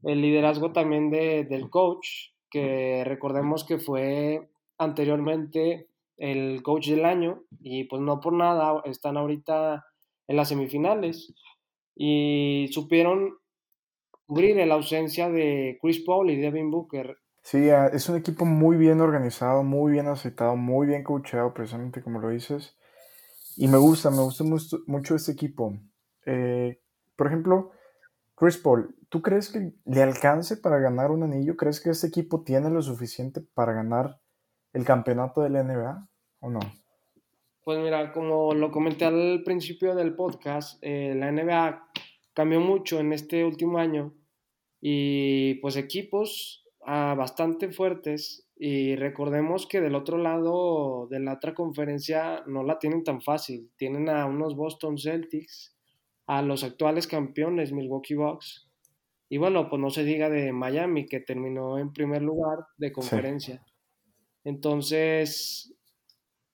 el 0.04 0.22
liderazgo 0.22 0.74
también 0.74 1.10
de, 1.10 1.46
del 1.46 1.70
coach, 1.70 2.34
que 2.52 3.04
recordemos 3.06 3.64
que 3.64 3.80
fue 3.80 4.50
anteriormente 4.78 5.88
el 6.18 6.62
coach 6.64 6.90
del 6.90 7.06
año 7.06 7.44
y 7.62 7.86
pues 7.86 8.02
no 8.02 8.20
por 8.20 8.34
nada 8.34 8.82
están 8.84 9.16
ahorita 9.16 9.86
en 10.28 10.36
las 10.36 10.50
semifinales. 10.50 11.34
Y 11.96 12.68
supieron 12.72 13.38
cubrir 14.26 14.58
la 14.68 14.76
ausencia 14.76 15.30
de 15.30 15.78
Chris 15.82 16.02
Paul 16.02 16.30
y 16.30 16.36
Devin 16.36 16.72
Booker 16.72 17.18
Sí, 17.42 17.70
ah, 17.70 17.88
es 17.88 18.08
un 18.10 18.18
equipo 18.18 18.46
muy 18.46 18.78
bien 18.78 19.02
organizado, 19.02 19.64
muy 19.64 19.94
bien 19.94 20.08
aceptado, 20.08 20.56
muy 20.56 20.88
bien 20.88 21.04
coachado, 21.04 21.54
precisamente 21.54 22.02
como 22.02 22.20
lo 22.20 22.30
dices. 22.30 22.78
Y 23.58 23.68
me 23.68 23.78
gusta, 23.78 24.10
me 24.12 24.22
gusta 24.22 24.44
mucho, 24.88 25.16
este 25.16 25.32
equipo. 25.32 25.78
Eh, 26.26 26.82
por 27.16 27.28
ejemplo, 27.28 27.72
Chris 28.36 28.58
Paul, 28.58 28.96
¿tú 29.10 29.22
crees 29.22 29.50
que 29.50 29.74
le 29.86 30.02
alcance 30.02 30.58
para 30.58 30.80
ganar 30.80 31.12
un 31.12 31.24
anillo? 31.24 31.58
¿Crees 31.58 31.82
que 31.82 31.90
este 31.90 32.08
equipo 32.08 32.44
tiene 32.44 32.70
lo 32.70 32.82
suficiente 32.82 33.42
para 33.42 33.74
ganar 33.74 34.20
el 34.74 34.86
campeonato 34.86 35.42
de 35.42 35.50
la 35.50 35.64
NBA 35.64 36.08
o 36.40 36.50
no? 36.50 36.60
Pues 37.64 37.80
mira, 37.80 38.14
como 38.14 38.54
lo 38.54 38.72
comenté 38.72 39.06
al 39.06 39.44
principio 39.44 39.94
del 39.94 40.16
podcast, 40.16 40.80
eh, 40.82 41.14
la 41.16 41.32
NBA 41.32 41.90
cambió 42.34 42.60
mucho 42.62 43.00
en 43.00 43.12
este 43.12 43.44
último 43.44 43.78
año 43.78 44.14
y 44.80 45.56
pues 45.56 45.76
equipos 45.76 46.59
ah, 46.86 47.16
bastante 47.18 47.72
fuertes 47.72 48.50
y 48.62 48.98
recordemos 48.98 49.68
que 49.68 49.80
del 49.80 49.96
otro 49.96 50.18
lado 50.18 51.08
de 51.10 51.22
la 51.22 51.36
otra 51.36 51.54
conferencia 51.54 52.44
no 52.46 52.62
la 52.64 52.78
tienen 52.78 53.06
tan 53.06 53.22
fácil. 53.22 53.72
Tienen 53.78 54.10
a 54.10 54.26
unos 54.26 54.58
Boston 54.58 54.98
Celtics, 54.98 55.78
a 56.28 56.42
los 56.42 56.66
actuales 56.66 57.08
campeones 57.08 57.72
Milwaukee 57.72 58.16
Bucks. 58.16 58.70
Y 59.30 59.38
bueno, 59.38 59.70
pues 59.70 59.82
no 59.82 59.90
se 59.90 60.04
diga 60.04 60.30
de 60.30 60.52
Miami, 60.52 61.06
que 61.06 61.22
terminó 61.22 61.78
en 61.78 61.94
primer 61.94 62.22
lugar 62.22 62.66
de 62.78 62.92
conferencia. 62.92 63.64
Entonces, 64.44 65.74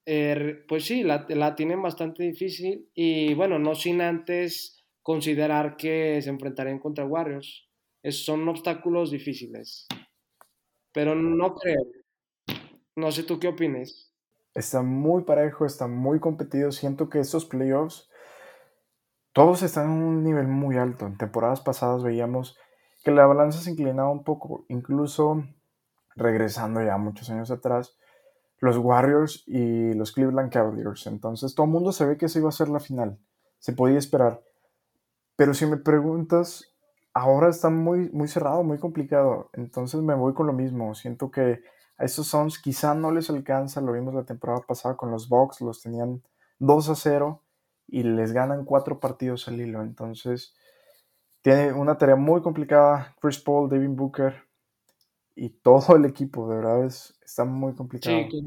er, 0.05 0.65
pues 0.67 0.85
sí, 0.85 1.01
la, 1.01 1.25
la, 1.29 1.55
tienen 1.55 1.81
bastante 1.81 2.21
difícil. 2.21 2.87
Y 2.93 3.33
bueno, 3.33 3.57
no 3.57 3.73
sin 3.73 4.01
antes 4.01 4.85
considerar 5.01 5.75
que 5.75 6.21
se 6.21 6.29
enfrentarían 6.29 6.77
contra 6.77 7.05
Warriors. 7.05 7.67
Es, 8.03 8.23
son 8.23 8.47
obstáculos 8.47 9.09
difíciles 9.09 9.87
pero 10.95 11.13
no 11.13 11.55
creo. 11.55 11.83
No 12.95 13.11
sé 13.11 13.23
tú 13.23 13.37
qué 13.37 13.49
opines. 13.49 14.13
Está 14.53 14.81
muy 14.81 15.23
parejo, 15.23 15.65
está 15.65 15.87
muy 15.87 16.21
competido. 16.21 16.71
Siento 16.71 17.09
que 17.09 17.19
estos 17.19 17.43
playoffs, 17.43 18.09
todos 19.33 19.61
están 19.61 19.91
en 19.91 20.03
un 20.03 20.23
nivel 20.23 20.47
muy 20.47 20.77
alto. 20.77 21.05
En 21.05 21.17
temporadas 21.17 21.59
pasadas 21.59 22.01
veíamos 22.01 22.57
que 23.03 23.11
la 23.11 23.25
balanza 23.25 23.59
se 23.59 23.71
inclinaba 23.71 24.09
un 24.09 24.23
poco, 24.23 24.65
incluso 24.69 25.43
regresando 26.15 26.81
ya 26.81 26.97
muchos 26.97 27.29
años 27.29 27.51
atrás, 27.51 27.97
los 28.59 28.77
Warriors 28.77 29.43
y 29.47 29.93
los 29.95 30.13
Cleveland 30.13 30.49
Cavaliers. 30.49 31.07
Entonces 31.07 31.55
todo 31.55 31.65
el 31.65 31.73
mundo 31.73 31.91
ve 31.99 32.15
que 32.15 32.27
esa 32.27 32.39
iba 32.39 32.47
a 32.47 32.53
ser 32.53 32.69
la 32.69 32.79
final. 32.79 33.19
Se 33.59 33.73
podía 33.73 33.97
esperar. 33.97 34.41
Pero 35.35 35.53
si 35.53 35.65
me 35.65 35.75
preguntas, 35.75 36.74
ahora 37.15 37.49
está 37.49 37.69
muy, 37.69 38.09
muy 38.11 38.27
cerrado, 38.27 38.61
muy 38.63 38.77
complicado. 38.77 39.49
Entonces 39.53 40.01
me 40.01 40.13
voy 40.13 40.33
con 40.33 40.45
lo 40.47 40.53
mismo. 40.53 40.93
Siento 40.93 41.31
que 41.31 41.61
a 41.97 42.03
estos 42.03 42.27
Suns 42.27 42.59
quizá 42.59 42.93
no 42.93 43.11
les 43.11 43.29
alcanza. 43.29 43.81
Lo 43.81 43.93
vimos 43.93 44.13
la 44.13 44.25
temporada 44.25 44.61
pasada 44.67 44.97
con 44.97 45.09
los 45.09 45.29
Bucks. 45.29 45.61
Los 45.61 45.81
tenían 45.81 46.21
2 46.59 46.89
a 46.89 46.95
0 46.95 47.41
y 47.87 48.03
les 48.03 48.33
ganan 48.33 48.65
cuatro 48.65 48.99
partidos 48.99 49.47
al 49.47 49.61
hilo. 49.61 49.81
Entonces 49.81 50.53
tiene 51.41 51.71
una 51.71 51.97
tarea 51.97 52.17
muy 52.17 52.41
complicada. 52.41 53.15
Chris 53.21 53.39
Paul, 53.39 53.69
David 53.69 53.91
Booker 53.91 54.35
y 55.35 55.49
todo 55.49 55.95
el 55.95 56.03
equipo. 56.03 56.49
De 56.49 56.57
verdad 56.57 56.85
es, 56.85 57.17
está 57.23 57.45
muy 57.45 57.73
complicado. 57.73 58.27
Sí, 58.29 58.41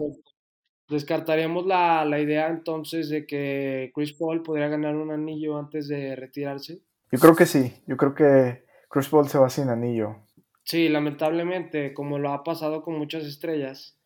Descartaríamos 0.91 1.67
la, 1.67 2.05
la 2.07 2.19
idea 2.19 2.49
entonces 2.49 3.11
de 3.11 3.27
que 3.27 3.93
Chris 3.95 4.15
Paul 4.15 4.43
podría 4.43 4.69
ganar 4.69 4.97
un 4.97 5.11
anillo 5.11 5.59
antes 5.59 5.89
de 5.89 6.17
retirarse. 6.17 6.83
Yo 7.11 7.19
creo 7.19 7.35
que 7.35 7.47
sí, 7.47 7.73
yo 7.87 7.97
creo 7.97 8.15
que 8.15 8.65
Chris 8.91 9.09
Paul 9.09 9.29
se 9.29 9.39
va 9.39 9.49
sin 9.49 9.69
anillo. 9.69 10.17
Sí, 10.65 10.89
lamentablemente, 10.89 11.95
como 11.95 12.19
lo 12.19 12.33
ha 12.33 12.45
pasado 12.45 12.83
con 12.83 12.99
muchas 12.99 13.25
estrellas. 13.25 13.99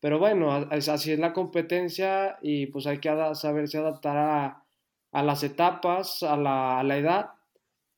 Pero 0.00 0.18
bueno, 0.18 0.50
así 0.52 1.12
es 1.12 1.18
la 1.18 1.32
competencia 1.32 2.38
y 2.40 2.66
pues 2.66 2.86
hay 2.86 2.98
que 2.98 3.10
saberse 3.34 3.78
adaptar 3.78 4.16
a, 4.16 4.64
a 5.12 5.22
las 5.22 5.42
etapas, 5.42 6.22
a 6.22 6.36
la, 6.36 6.78
a 6.78 6.84
la, 6.84 6.96
edad. 6.96 7.30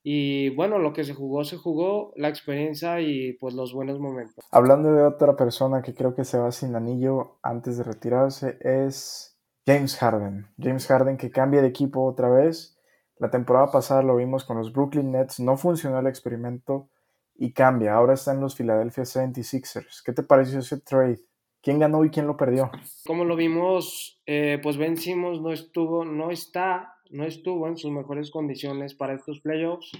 Y 0.01 0.49
bueno, 0.55 0.79
lo 0.79 0.91
que 0.91 1.03
se 1.03 1.13
jugó, 1.13 1.43
se 1.43 1.57
jugó, 1.57 2.13
la 2.15 2.29
experiencia 2.29 2.99
y 3.01 3.33
pues 3.33 3.53
los 3.53 3.73
buenos 3.73 3.99
momentos. 3.99 4.43
Hablando 4.51 4.93
de 4.93 5.03
otra 5.03 5.35
persona 5.35 5.81
que 5.81 5.93
creo 5.93 6.15
que 6.15 6.23
se 6.23 6.37
va 6.37 6.51
sin 6.51 6.75
anillo 6.75 7.37
antes 7.43 7.77
de 7.77 7.83
retirarse, 7.83 8.57
es 8.61 9.37
James 9.65 9.97
Harden. 9.97 10.47
James 10.57 10.87
Harden 10.87 11.17
que 11.17 11.31
cambia 11.31 11.61
de 11.61 11.67
equipo 11.67 12.05
otra 12.05 12.29
vez 12.29 12.78
la 13.19 13.29
temporada 13.29 13.69
pasada 13.69 14.01
lo 14.01 14.15
vimos 14.15 14.45
con 14.45 14.57
los 14.57 14.71
Brooklyn 14.71 15.11
Nets, 15.11 15.39
no 15.41 15.57
funcionó 15.57 15.99
el 15.99 16.07
experimento 16.07 16.89
y 17.35 17.51
cambia. 17.51 17.93
Ahora 17.93 18.13
está 18.13 18.33
en 18.33 18.39
los 18.39 18.55
Philadelphia 18.55 19.03
76ers. 19.03 20.01
¿Qué 20.03 20.13
te 20.13 20.23
pareció 20.23 20.59
ese 20.59 20.79
trade? 20.79 21.19
¿Quién 21.61 21.79
ganó 21.79 22.05
y 22.05 22.09
quién 22.09 22.27
lo 22.27 22.37
perdió? 22.37 22.71
Como 23.05 23.25
lo 23.25 23.35
vimos, 23.35 24.21
eh, 24.25 24.59
pues 24.63 24.77
Ben 24.77 24.95
Simmons 24.95 25.41
no 25.41 25.51
estuvo, 25.51 26.05
no 26.05 26.31
está, 26.31 26.93
no 27.09 27.25
estuvo 27.25 27.67
en 27.67 27.75
sus 27.75 27.91
mejores 27.91 28.31
condiciones 28.31 28.95
para 28.95 29.13
estos 29.13 29.41
playoffs. 29.41 29.91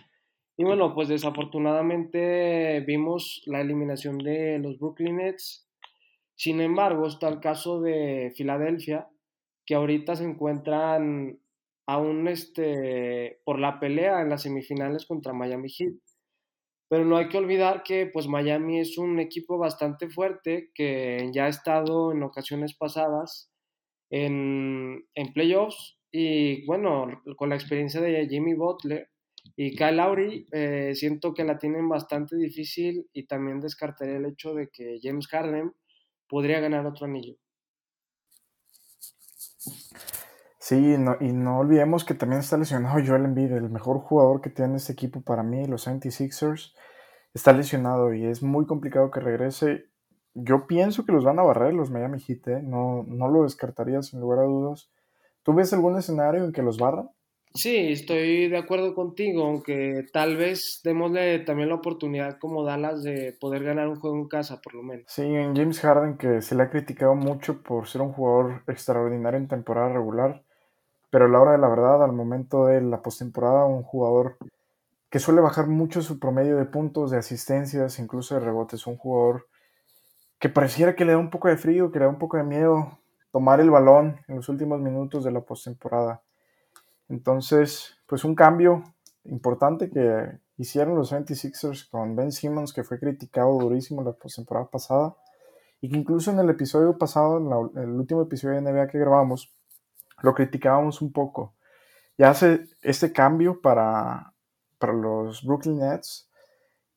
Y 0.56 0.64
bueno, 0.64 0.94
pues 0.96 1.10
desafortunadamente 1.10 2.80
vimos 2.88 3.42
la 3.46 3.60
eliminación 3.60 4.18
de 4.18 4.60
los 4.60 4.80
Brooklyn 4.80 5.18
Nets. 5.18 5.68
Sin 6.36 6.62
embargo, 6.62 7.08
está 7.08 7.28
el 7.28 7.42
caso 7.42 7.82
de 7.82 8.32
Filadelfia, 8.38 9.10
que 9.66 9.76
ahorita 9.76 10.16
se 10.16 10.24
encuentran 10.24 11.38
aún 11.90 12.28
este, 12.28 13.42
por 13.44 13.58
la 13.58 13.80
pelea 13.80 14.22
en 14.22 14.30
las 14.30 14.44
semifinales 14.44 15.08
contra 15.08 15.34
Miami 15.34 15.70
Heat. 15.70 15.96
Pero 16.88 17.04
no 17.04 17.18
hay 17.18 17.30
que 17.30 17.38
olvidar 17.40 17.82
que 17.82 18.06
pues 18.06 18.28
Miami 18.28 18.80
es 18.80 19.00
un 19.00 19.20
equipo 19.20 19.58
bastante 19.58 20.08
fuerte 20.08 20.70
que 20.76 21.32
ya 21.34 21.46
ha 21.46 21.50
estado 21.50 22.12
en 22.12 22.22
ocasiones 22.22 22.76
pasadas 22.76 23.52
en, 24.12 25.04
en 25.16 25.34
playoffs 25.34 26.00
y 26.12 26.64
bueno, 26.68 27.24
con 27.36 27.50
la 27.50 27.56
experiencia 27.56 28.02
de 28.02 28.28
Jimmy 28.28 28.54
Butler 28.54 29.10
y 29.56 29.76
Kyle 29.76 29.98
Lowry, 29.98 30.46
eh, 30.52 30.92
siento 30.94 31.34
que 31.34 31.44
la 31.44 31.58
tienen 31.58 31.90
bastante 31.90 32.36
difícil 32.36 33.08
y 33.14 33.26
también 33.26 33.60
descartaré 33.60 34.18
el 34.18 34.26
hecho 34.26 34.54
de 34.54 34.70
que 34.70 35.00
James 35.02 35.28
Harden 35.28 35.74
podría 36.28 36.60
ganar 36.60 36.86
otro 36.86 37.08
anillo. 37.08 37.36
Sí, 40.70 40.76
y 40.76 41.34
no 41.34 41.58
olvidemos 41.58 42.06
que 42.06 42.14
también 42.14 42.42
está 42.42 42.56
lesionado 42.56 43.04
Joel 43.04 43.26
Embiid, 43.26 43.54
el 43.54 43.72
mejor 43.72 44.02
jugador 44.02 44.40
que 44.40 44.52
tiene 44.52 44.76
este 44.76 44.94
equipo 44.94 45.22
para 45.22 45.42
mí, 45.42 45.66
los 45.66 45.88
76ers. 45.88 46.76
Está 47.34 47.54
lesionado 47.54 48.14
y 48.14 48.28
es 48.28 48.44
muy 48.44 48.68
complicado 48.68 49.10
que 49.10 49.20
regrese. 49.20 49.86
Yo 50.36 50.68
pienso 50.68 51.08
que 51.08 51.12
los 51.12 51.24
van 51.24 51.40
a 51.40 51.42
barrer 51.42 51.74
los 51.74 51.90
Miami 51.90 52.20
Heat, 52.20 52.48
¿eh? 52.50 52.62
no, 52.62 53.04
no 53.08 53.30
lo 53.30 53.46
descartaría 53.46 54.04
sin 54.04 54.20
lugar 54.20 54.42
a 54.42 54.44
dudas. 54.44 54.92
¿Tú 55.42 55.56
ves 55.56 55.74
algún 55.74 55.98
escenario 55.98 56.46
en 56.46 56.52
que 56.52 56.62
los 56.62 56.78
barran? 56.78 57.10
Sí, 57.56 57.76
estoy 57.94 58.48
de 58.48 58.58
acuerdo 58.58 58.94
contigo, 58.94 59.46
aunque 59.46 60.06
tal 60.14 60.38
vez 60.38 60.82
démosle 60.84 61.40
también 61.40 61.70
la 61.70 61.76
oportunidad 61.78 62.38
como 62.38 62.64
Dallas 62.64 63.02
de 63.02 63.36
poder 63.42 63.64
ganar 63.64 63.88
un 63.88 64.00
juego 64.00 64.18
en 64.18 64.28
casa, 64.28 64.62
por 64.62 64.76
lo 64.76 64.84
menos. 64.84 65.06
Sí, 65.08 65.24
en 65.24 65.56
James 65.56 65.80
Harden, 65.80 66.16
que 66.20 66.44
se 66.44 66.54
le 66.54 66.62
ha 66.62 66.70
criticado 66.70 67.16
mucho 67.16 67.64
por 67.64 67.88
ser 67.88 68.02
un 68.02 68.14
jugador 68.14 68.62
extraordinario 68.68 69.40
en 69.40 69.48
temporada 69.48 69.92
regular, 69.92 70.44
pero 71.10 71.26
a 71.26 71.28
la 71.30 71.40
hora 71.40 71.52
de 71.54 71.58
la 71.58 71.70
verdad, 71.70 72.04
al 72.04 72.14
momento 72.14 72.66
de 72.66 72.82
la 72.82 73.02
postemporada, 73.02 73.66
un 73.66 73.84
jugador 73.84 74.38
que 75.10 75.20
suele 75.20 75.42
bajar 75.42 75.68
mucho 75.68 76.02
su 76.02 76.20
promedio 76.20 76.58
de 76.58 76.66
puntos, 76.66 77.12
de 77.12 77.18
asistencias, 77.18 78.00
incluso 78.00 78.36
de 78.36 78.42
rebotes, 78.42 78.86
un 78.86 78.98
jugador 78.98 79.48
que 80.38 80.50
pareciera 80.50 80.96
que 80.96 81.06
le 81.06 81.14
da 81.14 81.18
un 81.18 81.30
poco 81.30 81.48
de 81.48 81.58
frío, 81.58 81.92
que 81.92 82.00
le 82.00 82.06
da 82.06 82.12
un 82.12 82.20
poco 82.20 82.38
de 82.38 82.44
miedo 82.44 83.00
tomar 83.32 83.60
el 83.60 83.70
balón 83.70 84.20
en 84.28 84.38
los 84.38 84.50
últimos 84.50 84.80
minutos 84.80 85.24
de 85.24 85.32
la 85.32 85.42
postemporada. 85.42 86.22
Entonces, 87.10 87.98
pues 88.06 88.24
un 88.24 88.36
cambio 88.36 88.84
importante 89.26 89.90
que 89.90 90.40
hicieron 90.58 90.96
los 90.96 91.12
76ers 91.12 91.90
con 91.90 92.16
Ben 92.16 92.32
Simmons, 92.32 92.74
que 92.74 92.84
fue 92.84 93.00
criticado 93.00 93.58
durísimo 93.58 94.04
la 94.04 94.14
postemporada 94.14 94.68
pasada, 94.68 95.16
y 95.82 95.90
que 95.90 95.98
incluso 95.98 96.32
en 96.32 96.40
el 96.40 96.50
episodio 96.50 96.98
pasado, 96.98 97.72
en 97.74 97.82
el 97.82 97.90
último 97.92 98.22
episodio 98.22 98.56
de 98.56 98.62
NBA 98.62 98.88
que 98.88 99.00
grabamos, 99.00 99.54
lo 100.22 100.34
criticábamos 100.34 101.02
un 101.02 101.12
poco. 101.12 101.56
Y 102.18 102.24
hace 102.24 102.66
este 102.82 103.14
cambio 103.14 103.62
para, 103.62 104.34
para 104.78 104.94
los 104.94 105.44
Brooklyn 105.44 105.80
Nets 105.80 106.30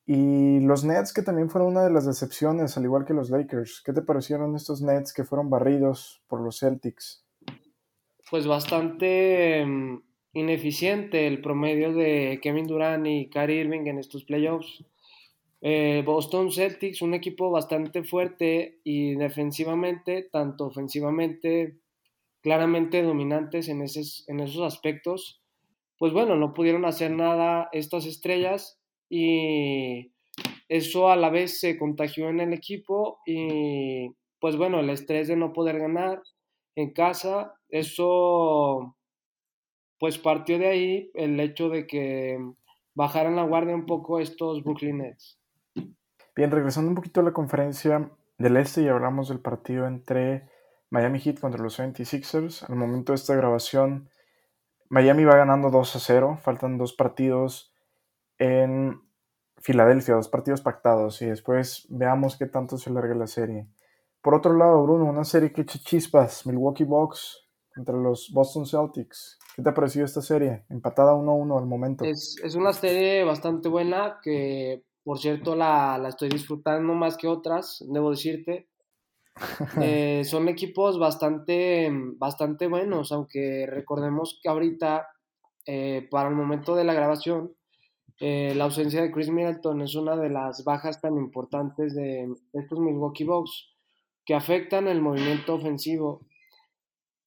y 0.05 0.61
los 0.61 0.85
Nets 0.85 1.12
que 1.12 1.23
también 1.23 1.49
fueron 1.49 1.71
una 1.71 1.85
de 1.85 1.93
las 1.93 2.07
decepciones, 2.07 2.76
al 2.76 2.85
igual 2.85 3.05
que 3.05 3.14
los 3.14 3.31
Lakers. 3.31 3.83
¿Qué 3.85 3.93
te 3.93 4.02
parecieron 4.02 4.57
estos 4.57 4.83
Nets 4.83 5.12
que 5.12 5.25
fueron 5.25 5.49
barridos 5.49 6.23
por 6.26 6.41
los 6.41 6.59
Celtics? 6.59 7.25
Pues 8.31 8.47
bastante 8.47 9.64
mm, 9.64 10.02
ineficiente 10.33 11.26
el 11.26 11.41
promedio 11.41 11.93
de 11.93 12.41
Kevin 12.43 12.67
Durant 12.67 13.07
y 13.07 13.29
Kyrie 13.29 13.61
Irving 13.61 13.87
en 13.87 13.99
estos 13.99 14.25
playoffs. 14.25 14.85
Eh, 15.61 16.02
Boston 16.05 16.50
Celtics, 16.50 17.02
un 17.02 17.14
equipo 17.14 17.52
bastante 17.52 18.02
fuerte 18.02 18.81
y 18.83 19.14
defensivamente, 19.14 20.29
tanto 20.33 20.67
ofensivamente, 20.67 21.79
claramente 22.42 23.02
dominantes 23.02 23.68
en, 23.68 23.82
en 23.82 24.40
esos 24.40 24.62
aspectos, 24.62 25.42
pues 25.99 26.12
bueno, 26.12 26.37
no 26.37 26.52
pudieron 26.52 26.84
hacer 26.84 27.12
nada 27.12 27.68
estas 27.72 28.06
estrellas 28.06 28.80
y 29.08 30.12
eso 30.68 31.11
a 31.11 31.16
la 31.16 31.30
vez 31.30 31.61
se 31.61 31.78
contagió 31.78 32.28
en 32.28 32.40
el 32.40 32.52
equipo 32.52 33.20
y 33.26 34.08
pues 34.40 34.56
bueno, 34.56 34.80
el 34.80 34.90
estrés 34.90 35.28
de 35.28 35.37
no 35.37 35.52
poder 35.52 35.78
ganar 35.78 36.22
en 36.75 36.92
casa, 36.92 37.54
eso 37.68 38.96
pues 40.00 40.18
partió 40.18 40.58
de 40.58 40.66
ahí 40.66 41.11
el 41.14 41.38
hecho 41.38 41.68
de 41.68 41.87
que 41.87 42.38
bajaran 42.94 43.37
la 43.37 43.44
guardia 43.44 43.75
un 43.75 43.87
poco 43.87 44.18
estos 44.18 44.64
Brooklyn 44.64 44.99
Nets. 44.99 45.38
Bien, 46.34 46.50
regresando 46.50 46.88
un 46.88 46.96
poquito 46.96 47.20
a 47.20 47.25
la 47.25 47.32
conferencia 47.32 48.11
del 48.38 48.56
Este 48.56 48.82
y 48.82 48.88
hablamos 48.88 49.28
del 49.28 49.40
partido 49.40 49.87
entre 49.87 50.49
Miami 50.92 51.20
Heat 51.20 51.40
contra 51.40 51.62
los 51.62 51.78
76ers. 51.78 52.68
Al 52.68 52.76
momento 52.76 53.12
de 53.12 53.16
esta 53.16 53.34
grabación, 53.34 54.11
Miami 54.90 55.25
va 55.25 55.37
ganando 55.37 55.70
2 55.70 55.96
a 55.96 55.99
0. 55.99 56.38
Faltan 56.42 56.76
dos 56.76 56.92
partidos 56.92 57.72
en 58.38 59.00
Filadelfia, 59.56 60.16
dos 60.16 60.28
partidos 60.28 60.61
pactados 60.61 61.22
y 61.22 61.26
después 61.26 61.87
veamos 61.88 62.37
qué 62.37 62.44
tanto 62.44 62.76
se 62.76 62.90
larga 62.90 63.14
la 63.14 63.26
serie. 63.26 63.68
Por 64.20 64.34
otro 64.34 64.52
lado, 64.54 64.82
Bruno, 64.82 65.06
una 65.06 65.25
serie 65.25 65.50
que 65.50 65.62
echa 65.62 65.78
chispas, 65.78 66.44
Milwaukee 66.46 66.84
Bucks 66.84 67.49
contra 67.75 67.96
los 67.96 68.30
Boston 68.30 68.66
Celtics. 68.66 69.38
¿Qué 69.56 69.62
te 69.62 69.70
ha 69.70 69.75
parecido 69.75 70.04
esta 70.04 70.20
serie? 70.20 70.66
Empatada 70.68 71.14
1-1 71.14 71.58
al 71.58 71.66
momento. 71.66 72.04
Es, 72.04 72.37
una 72.54 72.75
serie 72.75 73.25
bastante 73.25 73.70
buena 73.70 74.18
que, 74.22 74.84
por 75.02 75.18
cierto, 75.18 75.56
la, 75.56 75.96
la 75.96 76.11
estoy 76.11 76.28
disfrutando 76.28 76.92
más 76.92 77.16
que 77.16 77.28
otras, 77.28 77.82
debo 77.88 78.11
decirte. 78.11 78.68
Eh, 79.81 80.23
son 80.25 80.49
equipos 80.49 80.99
bastante, 80.99 81.91
bastante 82.17 82.67
buenos, 82.67 83.12
aunque 83.12 83.67
recordemos 83.67 84.39
que 84.43 84.49
ahorita, 84.49 85.09
eh, 85.67 86.07
para 86.11 86.29
el 86.29 86.35
momento 86.35 86.77
de 86.77 86.85
la 86.85 86.93
grabación, 86.93 87.55
eh, 88.21 88.55
la 88.55 88.65
ausencia 88.65 89.03
de 89.03 89.11
Chris 89.11 89.31
Middleton 89.31 89.83
es 89.83 89.95
una 89.95 90.17
de 90.17 90.31
las 90.31 90.62
bajas 90.65 91.01
tan 91.01 91.17
importantes 91.17 91.95
de 91.95 92.33
estos 92.53 92.79
Milwaukee 92.79 93.25
Bucks 93.25 93.75
que 94.25 94.35
afectan 94.35 94.87
el 94.87 95.03
movimiento 95.03 95.55
ofensivo. 95.55 96.21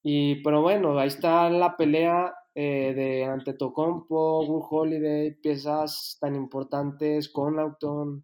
Y, 0.04 0.36
pero 0.44 0.62
bueno, 0.62 0.98
ahí 0.98 1.08
está 1.08 1.50
la 1.50 1.76
pelea 1.76 2.34
eh, 2.54 2.94
de 2.96 3.26
Antetokounmpo, 3.26 4.46
Wu 4.46 4.66
Holiday, 4.70 5.32
piezas 5.32 6.18
tan 6.22 6.36
importantes 6.36 7.28
con 7.28 7.60
Auton. 7.60 8.24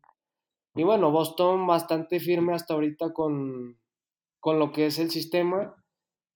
Y 0.75 0.83
bueno, 0.83 1.11
Boston 1.11 1.67
bastante 1.67 2.19
firme 2.19 2.53
hasta 2.53 2.73
ahorita 2.73 3.13
con, 3.13 3.77
con 4.39 4.59
lo 4.59 4.71
que 4.71 4.87
es 4.87 4.99
el 4.99 5.11
sistema. 5.11 5.75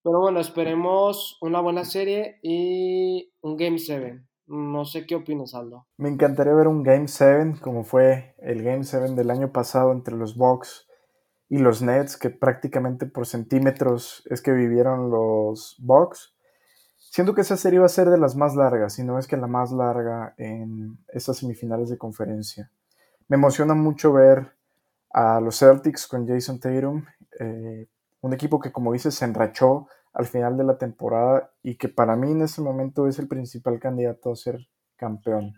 Pero 0.04 0.20
bueno, 0.20 0.40
esperemos 0.40 1.38
una 1.42 1.62
buena 1.62 1.84
serie 1.84 2.40
y 2.44 3.34
un 3.42 3.58
Game 3.58 3.80
7. 3.80 4.22
No 4.48 4.86
sé 4.86 5.08
qué 5.08 5.16
opinas, 5.16 5.56
Aldo. 5.56 5.88
Me 5.98 6.10
encantaría 6.10 6.54
ver 6.54 6.68
un 6.68 6.84
Game 6.84 7.08
7 7.08 7.60
como 7.62 7.84
fue 7.84 8.36
el 8.38 8.62
Game 8.62 8.84
7 8.84 9.16
del 9.16 9.32
año 9.32 9.52
pasado 9.52 9.92
entre 9.92 10.16
los 10.16 10.38
Bucks 10.38 10.88
y 11.50 11.58
los 11.58 11.82
Nets, 11.82 12.18
que 12.18 12.30
prácticamente 12.30 13.06
por 13.06 13.26
centímetros 13.26 14.24
es 14.30 14.42
que 14.42 14.52
vivieron 14.52 15.10
los 15.10 15.76
Bucks. 15.80 16.36
Siento 16.98 17.34
que 17.34 17.42
esa 17.42 17.58
serie 17.58 17.80
va 17.80 17.86
a 17.86 17.90
ser 17.90 18.10
de 18.10 18.18
las 18.18 18.36
más 18.36 18.56
largas, 18.56 18.94
si 18.94 19.04
no 19.04 19.18
es 19.18 19.26
que 19.26 19.38
la 19.38 19.48
más 19.48 19.72
larga 19.72 20.36
en 20.38 21.00
estas 21.08 21.38
semifinales 21.38 21.90
de 21.90 21.98
conferencia. 21.98 22.72
Me 23.28 23.38
emociona 23.38 23.74
mucho 23.74 24.14
ver 24.14 24.54
a 25.12 25.40
los 25.40 25.60
Celtics 25.60 26.08
con 26.08 26.28
Jason 26.28 26.60
Tatum, 26.60 27.06
eh, 27.40 27.88
un 28.22 28.34
equipo 28.34 28.60
que 28.60 28.72
como 28.72 28.94
dices 28.94 29.16
se 29.16 29.26
enrachó 29.26 29.88
al 30.14 30.26
final 30.26 30.58
de 30.58 30.64
la 30.64 30.78
temporada 30.78 31.52
y 31.64 31.76
que 31.76 31.90
para 31.90 32.16
mí 32.16 32.32
en 32.32 32.42
este 32.42 32.62
momento 32.62 33.08
es 33.08 33.18
el 33.20 33.28
principal 33.28 33.80
candidato 33.80 34.32
a 34.32 34.36
ser 34.36 34.68
campeón. 34.96 35.54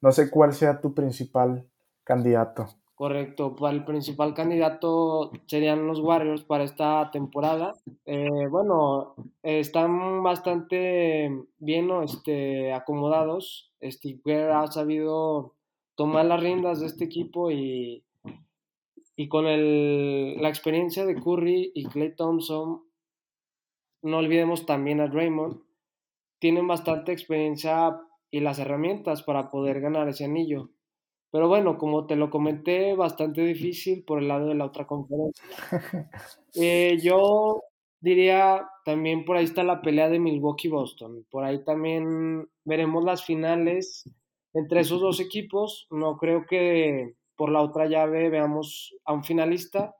No 0.00 0.10
sé 0.10 0.30
cuál 0.30 0.52
sea 0.52 0.80
tu 0.80 0.94
principal 0.94 1.68
candidato. 2.02 2.68
Correcto, 2.94 3.56
para 3.56 3.74
el 3.74 3.84
principal 3.84 4.32
candidato 4.34 5.32
serían 5.46 5.86
los 5.86 6.00
Warriors 6.00 6.44
para 6.44 6.64
esta 6.64 7.10
temporada. 7.10 7.74
Eh, 8.04 8.46
bueno, 8.48 9.14
están 9.42 10.22
bastante 10.22 11.30
bien 11.58 11.90
este, 12.02 12.72
acomodados. 12.72 13.72
Steve 13.82 14.52
ha 14.52 14.66
sabido 14.68 15.54
tomar 15.94 16.26
las 16.26 16.40
riendas 16.40 16.80
de 16.80 16.86
este 16.86 17.04
equipo 17.04 17.50
y, 17.50 18.04
y 19.16 19.28
con 19.28 19.46
el, 19.46 20.40
la 20.40 20.48
experiencia 20.48 21.04
de 21.06 21.14
Curry 21.14 21.72
y 21.74 21.84
Clay 21.86 22.14
Thompson 22.14 22.82
no 24.02 24.18
olvidemos 24.18 24.66
también 24.66 25.00
a 25.00 25.06
Draymond, 25.06 25.60
tienen 26.40 26.66
bastante 26.66 27.12
experiencia 27.12 27.96
y 28.30 28.40
las 28.40 28.58
herramientas 28.58 29.22
para 29.22 29.50
poder 29.50 29.80
ganar 29.80 30.08
ese 30.08 30.24
anillo. 30.24 30.70
Pero 31.30 31.48
bueno, 31.48 31.78
como 31.78 32.06
te 32.06 32.16
lo 32.16 32.30
comenté, 32.30 32.94
bastante 32.94 33.42
difícil 33.42 34.04
por 34.04 34.18
el 34.18 34.28
lado 34.28 34.48
de 34.48 34.54
la 34.54 34.66
otra 34.66 34.86
conferencia. 34.86 35.44
Eh, 36.54 36.98
yo 37.02 37.62
diría 37.98 38.68
también 38.84 39.24
por 39.24 39.38
ahí 39.38 39.44
está 39.44 39.62
la 39.62 39.80
pelea 39.80 40.10
de 40.10 40.18
Milwaukee-Boston. 40.18 41.24
Por 41.30 41.44
ahí 41.44 41.64
también 41.64 42.46
veremos 42.64 43.02
las 43.04 43.24
finales 43.24 44.04
entre 44.54 44.80
esos 44.80 45.00
dos 45.00 45.20
equipos. 45.20 45.86
No 45.90 46.16
creo 46.16 46.46
que 46.46 47.14
por 47.36 47.50
la 47.50 47.62
otra 47.62 47.86
llave 47.86 48.30
veamos 48.30 48.94
a 49.04 49.12
un 49.12 49.24
finalista. 49.24 49.94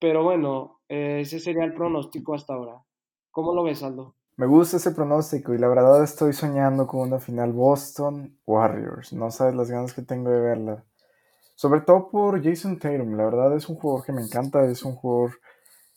Pero 0.00 0.22
bueno, 0.22 0.80
eh, 0.88 1.20
ese 1.22 1.40
sería 1.40 1.64
el 1.64 1.74
pronóstico 1.74 2.34
hasta 2.34 2.54
ahora. 2.54 2.82
¿Cómo 3.30 3.54
lo 3.54 3.64
ves, 3.64 3.82
Aldo? 3.82 4.14
Me 4.36 4.46
gusta 4.46 4.76
ese 4.76 4.92
pronóstico 4.92 5.52
y 5.52 5.58
la 5.58 5.66
verdad 5.66 6.02
estoy 6.04 6.32
soñando 6.32 6.86
con 6.86 7.00
una 7.00 7.18
final 7.18 7.52
Boston 7.52 8.38
Warriors. 8.46 9.12
No 9.12 9.32
sabes 9.32 9.56
las 9.56 9.70
ganas 9.70 9.94
que 9.94 10.02
tengo 10.02 10.30
de 10.30 10.40
verla. 10.40 10.84
Sobre 11.56 11.80
todo 11.80 12.08
por 12.08 12.40
Jason 12.42 12.78
Tatum. 12.78 13.16
La 13.16 13.24
verdad 13.24 13.56
es 13.56 13.68
un 13.68 13.74
jugador 13.74 14.06
que 14.06 14.12
me 14.12 14.22
encanta. 14.22 14.64
Es 14.64 14.84
un 14.84 14.94
jugador 14.94 15.40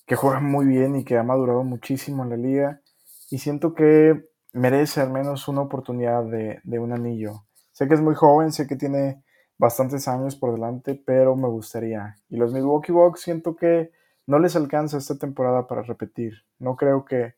que 0.07 0.15
juega 0.15 0.39
muy 0.39 0.65
bien 0.65 0.95
y 0.95 1.03
que 1.03 1.17
ha 1.17 1.23
madurado 1.23 1.63
muchísimo 1.63 2.23
en 2.23 2.29
la 2.31 2.37
liga. 2.37 2.81
Y 3.29 3.37
siento 3.37 3.75
que 3.75 4.25
merece 4.53 5.01
al 5.01 5.11
menos 5.11 5.47
una 5.47 5.61
oportunidad 5.61 6.23
de, 6.23 6.59
de 6.63 6.79
un 6.79 6.93
anillo. 6.93 7.43
Sé 7.81 7.87
que 7.87 7.95
es 7.95 8.01
muy 8.01 8.13
joven, 8.13 8.51
sé 8.51 8.67
que 8.67 8.75
tiene 8.75 9.23
bastantes 9.57 10.07
años 10.07 10.35
por 10.35 10.53
delante, 10.53 10.93
pero 10.93 11.35
me 11.35 11.47
gustaría. 11.47 12.15
Y 12.29 12.37
los 12.37 12.53
Milwaukee 12.53 12.91
Bucks 12.91 13.21
siento 13.21 13.55
que 13.55 13.89
no 14.27 14.37
les 14.37 14.55
alcanza 14.55 14.99
esta 14.99 15.17
temporada 15.17 15.65
para 15.65 15.81
repetir. 15.81 16.43
No 16.59 16.75
creo 16.75 17.05
que, 17.05 17.33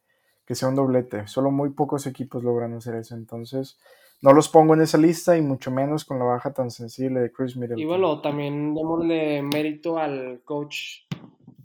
sea 0.53 0.67
un 0.67 0.75
doblete. 0.75 1.27
Solo 1.27 1.49
muy 1.49 1.69
pocos 1.69 2.07
equipos 2.07 2.43
logran 2.43 2.73
hacer 2.73 2.95
eso. 2.95 3.15
Entonces, 3.15 3.79
no 4.21 4.33
los 4.33 4.49
pongo 4.49 4.73
en 4.73 4.81
esa 4.81 4.97
lista 4.97 5.37
y 5.37 5.41
mucho 5.41 5.71
menos 5.71 6.03
con 6.03 6.19
la 6.19 6.25
baja 6.25 6.51
tan 6.51 6.71
sensible 6.71 7.21
de 7.21 7.31
Chris 7.31 7.55
Middleton. 7.55 7.79
Y 7.79 7.85
bueno, 7.85 8.19
también 8.19 8.75
démosle 8.75 9.43
mérito 9.43 9.97
al 9.97 10.41
coach 10.43 11.05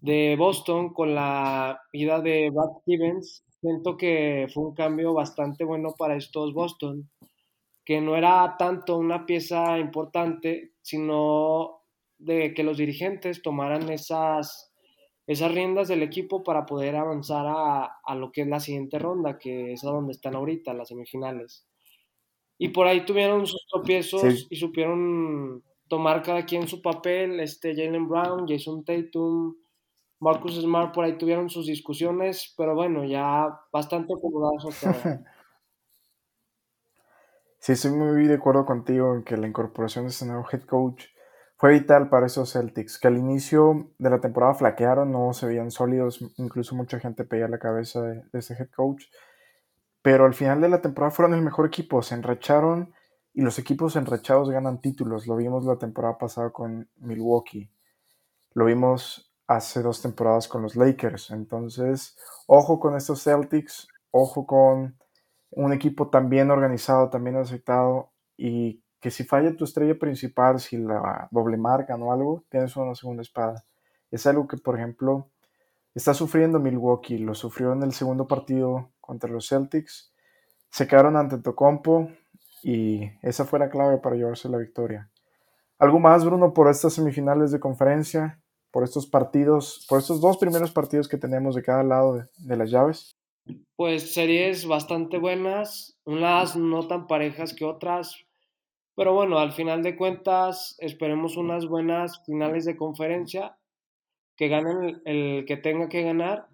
de 0.02 0.36
Boston 0.38 0.94
con 0.94 1.16
la 1.16 1.80
ida 1.90 2.20
de 2.20 2.48
Brad 2.50 2.78
Stevens. 2.82 3.44
Siento 3.60 3.96
que 3.96 4.46
fue 4.54 4.66
un 4.66 4.74
cambio 4.74 5.14
bastante 5.14 5.64
bueno 5.64 5.96
para 5.98 6.14
estos 6.14 6.54
Boston, 6.54 7.08
que 7.88 8.02
no 8.02 8.16
era 8.16 8.56
tanto 8.58 8.98
una 8.98 9.24
pieza 9.24 9.78
importante, 9.78 10.74
sino 10.82 11.84
de 12.18 12.52
que 12.52 12.62
los 12.62 12.76
dirigentes 12.76 13.40
tomaran 13.40 13.88
esas 13.88 14.74
esas 15.26 15.52
riendas 15.52 15.88
del 15.88 16.02
equipo 16.02 16.44
para 16.44 16.66
poder 16.66 16.96
avanzar 16.96 17.46
a, 17.48 18.14
lo 18.14 18.30
que 18.30 18.42
es 18.42 18.46
la 18.46 18.60
siguiente 18.60 18.98
ronda, 18.98 19.38
que 19.38 19.72
es 19.72 19.84
a 19.84 19.90
donde 19.90 20.12
están 20.12 20.36
ahorita, 20.36 20.74
las 20.74 20.88
semifinales. 20.88 21.66
Y 22.58 22.68
por 22.68 22.86
ahí 22.86 23.06
tuvieron 23.06 23.46
sus 23.46 23.66
tropiezos 23.72 24.46
y 24.50 24.56
supieron 24.56 25.64
tomar 25.88 26.22
cada 26.22 26.44
quien 26.44 26.68
su 26.68 26.82
papel, 26.82 27.40
este 27.40 27.74
Jalen 27.74 28.06
Brown, 28.06 28.46
Jason 28.46 28.84
Tatum, 28.84 29.54
Marcus 30.20 30.60
Smart, 30.60 30.92
por 30.92 31.06
ahí 31.06 31.16
tuvieron 31.16 31.48
sus 31.48 31.64
discusiones, 31.64 32.52
pero 32.54 32.74
bueno, 32.74 33.06
ya 33.06 33.48
bastante 33.72 34.12
acomodados 34.12 34.66
hasta 34.84 35.24
Sí, 37.60 37.72
estoy 37.72 37.90
muy 37.90 38.26
de 38.26 38.34
acuerdo 38.34 38.64
contigo 38.64 39.14
en 39.14 39.24
que 39.24 39.36
la 39.36 39.48
incorporación 39.48 40.04
de 40.04 40.10
este 40.10 40.24
nuevo 40.26 40.46
head 40.50 40.62
coach 40.62 41.06
fue 41.56 41.72
vital 41.72 42.08
para 42.08 42.26
esos 42.26 42.52
Celtics, 42.52 42.98
que 42.98 43.08
al 43.08 43.18
inicio 43.18 43.90
de 43.98 44.10
la 44.10 44.20
temporada 44.20 44.54
flaquearon, 44.54 45.10
no 45.10 45.32
se 45.32 45.46
veían 45.46 45.72
sólidos, 45.72 46.20
incluso 46.36 46.76
mucha 46.76 47.00
gente 47.00 47.24
pedía 47.24 47.48
la 47.48 47.58
cabeza 47.58 48.00
de, 48.02 48.22
ese 48.32 48.54
head 48.54 48.70
coach, 48.70 49.06
pero 50.02 50.24
al 50.24 50.34
final 50.34 50.60
de 50.60 50.68
la 50.68 50.80
temporada 50.80 51.10
fueron 51.10 51.34
el 51.34 51.42
mejor 51.42 51.66
equipo, 51.66 52.00
se 52.00 52.14
enracharon 52.14 52.94
y 53.34 53.42
los 53.42 53.58
equipos 53.58 53.96
enrachados 53.96 54.50
ganan 54.50 54.80
títulos, 54.80 55.26
lo 55.26 55.34
vimos 55.34 55.64
la 55.64 55.78
temporada 55.78 56.16
pasada 56.16 56.50
con 56.50 56.88
Milwaukee, 56.98 57.72
lo 58.54 58.66
vimos 58.66 59.32
hace 59.48 59.82
dos 59.82 60.00
temporadas 60.00 60.46
con 60.46 60.62
los 60.62 60.76
Lakers, 60.76 61.32
entonces 61.32 62.16
ojo 62.46 62.78
con 62.78 62.96
estos 62.96 63.24
Celtics, 63.24 63.88
ojo 64.12 64.46
con 64.46 64.96
un 65.50 65.72
equipo 65.72 66.08
tan 66.08 66.28
bien 66.28 66.50
organizado, 66.50 67.10
tan 67.10 67.24
bien 67.24 67.36
aceptado 67.36 68.10
y 68.36 68.82
que 69.00 69.10
si 69.10 69.24
falla 69.24 69.56
tu 69.56 69.64
estrella 69.64 69.98
principal, 69.98 70.60
si 70.60 70.76
la 70.76 71.28
doble 71.30 71.56
marca 71.56 71.94
o 71.96 72.12
algo, 72.12 72.44
tienes 72.48 72.76
una 72.76 72.94
segunda 72.94 73.22
espada. 73.22 73.64
Es 74.10 74.26
algo 74.26 74.48
que, 74.48 74.56
por 74.56 74.76
ejemplo, 74.76 75.28
está 75.94 76.14
sufriendo 76.14 76.58
Milwaukee, 76.58 77.18
lo 77.18 77.34
sufrió 77.34 77.72
en 77.72 77.82
el 77.82 77.92
segundo 77.92 78.26
partido 78.26 78.90
contra 79.00 79.30
los 79.30 79.48
Celtics, 79.48 80.12
se 80.70 80.86
quedaron 80.86 81.16
ante 81.16 81.38
Tocompo 81.38 82.10
y 82.62 83.10
esa 83.22 83.44
fue 83.44 83.58
la 83.58 83.70
clave 83.70 83.98
para 83.98 84.16
llevarse 84.16 84.48
la 84.48 84.58
victoria. 84.58 85.10
¿Algo 85.78 86.00
más, 86.00 86.24
Bruno, 86.24 86.52
por 86.52 86.68
estas 86.68 86.92
semifinales 86.94 87.52
de 87.52 87.60
conferencia, 87.60 88.40
por 88.70 88.82
estos 88.82 89.06
partidos, 89.06 89.86
por 89.88 90.00
estos 90.00 90.20
dos 90.20 90.36
primeros 90.38 90.72
partidos 90.72 91.08
que 91.08 91.18
tenemos 91.18 91.54
de 91.54 91.62
cada 91.62 91.84
lado 91.84 92.14
de, 92.16 92.28
de 92.36 92.56
las 92.56 92.70
llaves? 92.70 93.17
Pues 93.76 94.12
series 94.12 94.66
bastante 94.66 95.18
buenas, 95.18 95.98
unas 96.04 96.56
no 96.56 96.86
tan 96.88 97.06
parejas 97.06 97.54
que 97.54 97.64
otras, 97.64 98.16
Pero 98.96 99.14
bueno, 99.14 99.38
al 99.38 99.52
final 99.52 99.84
de 99.84 99.96
cuentas, 99.96 100.74
esperemos 100.80 101.36
unas 101.36 101.66
buenas 101.66 102.20
finales 102.24 102.64
de 102.64 102.76
conferencia, 102.76 103.56
que 104.36 104.48
ganen 104.48 105.00
el, 105.04 105.44
que 105.46 105.56
tenga 105.56 105.88
que 105.88 106.02
ganar. 106.02 106.48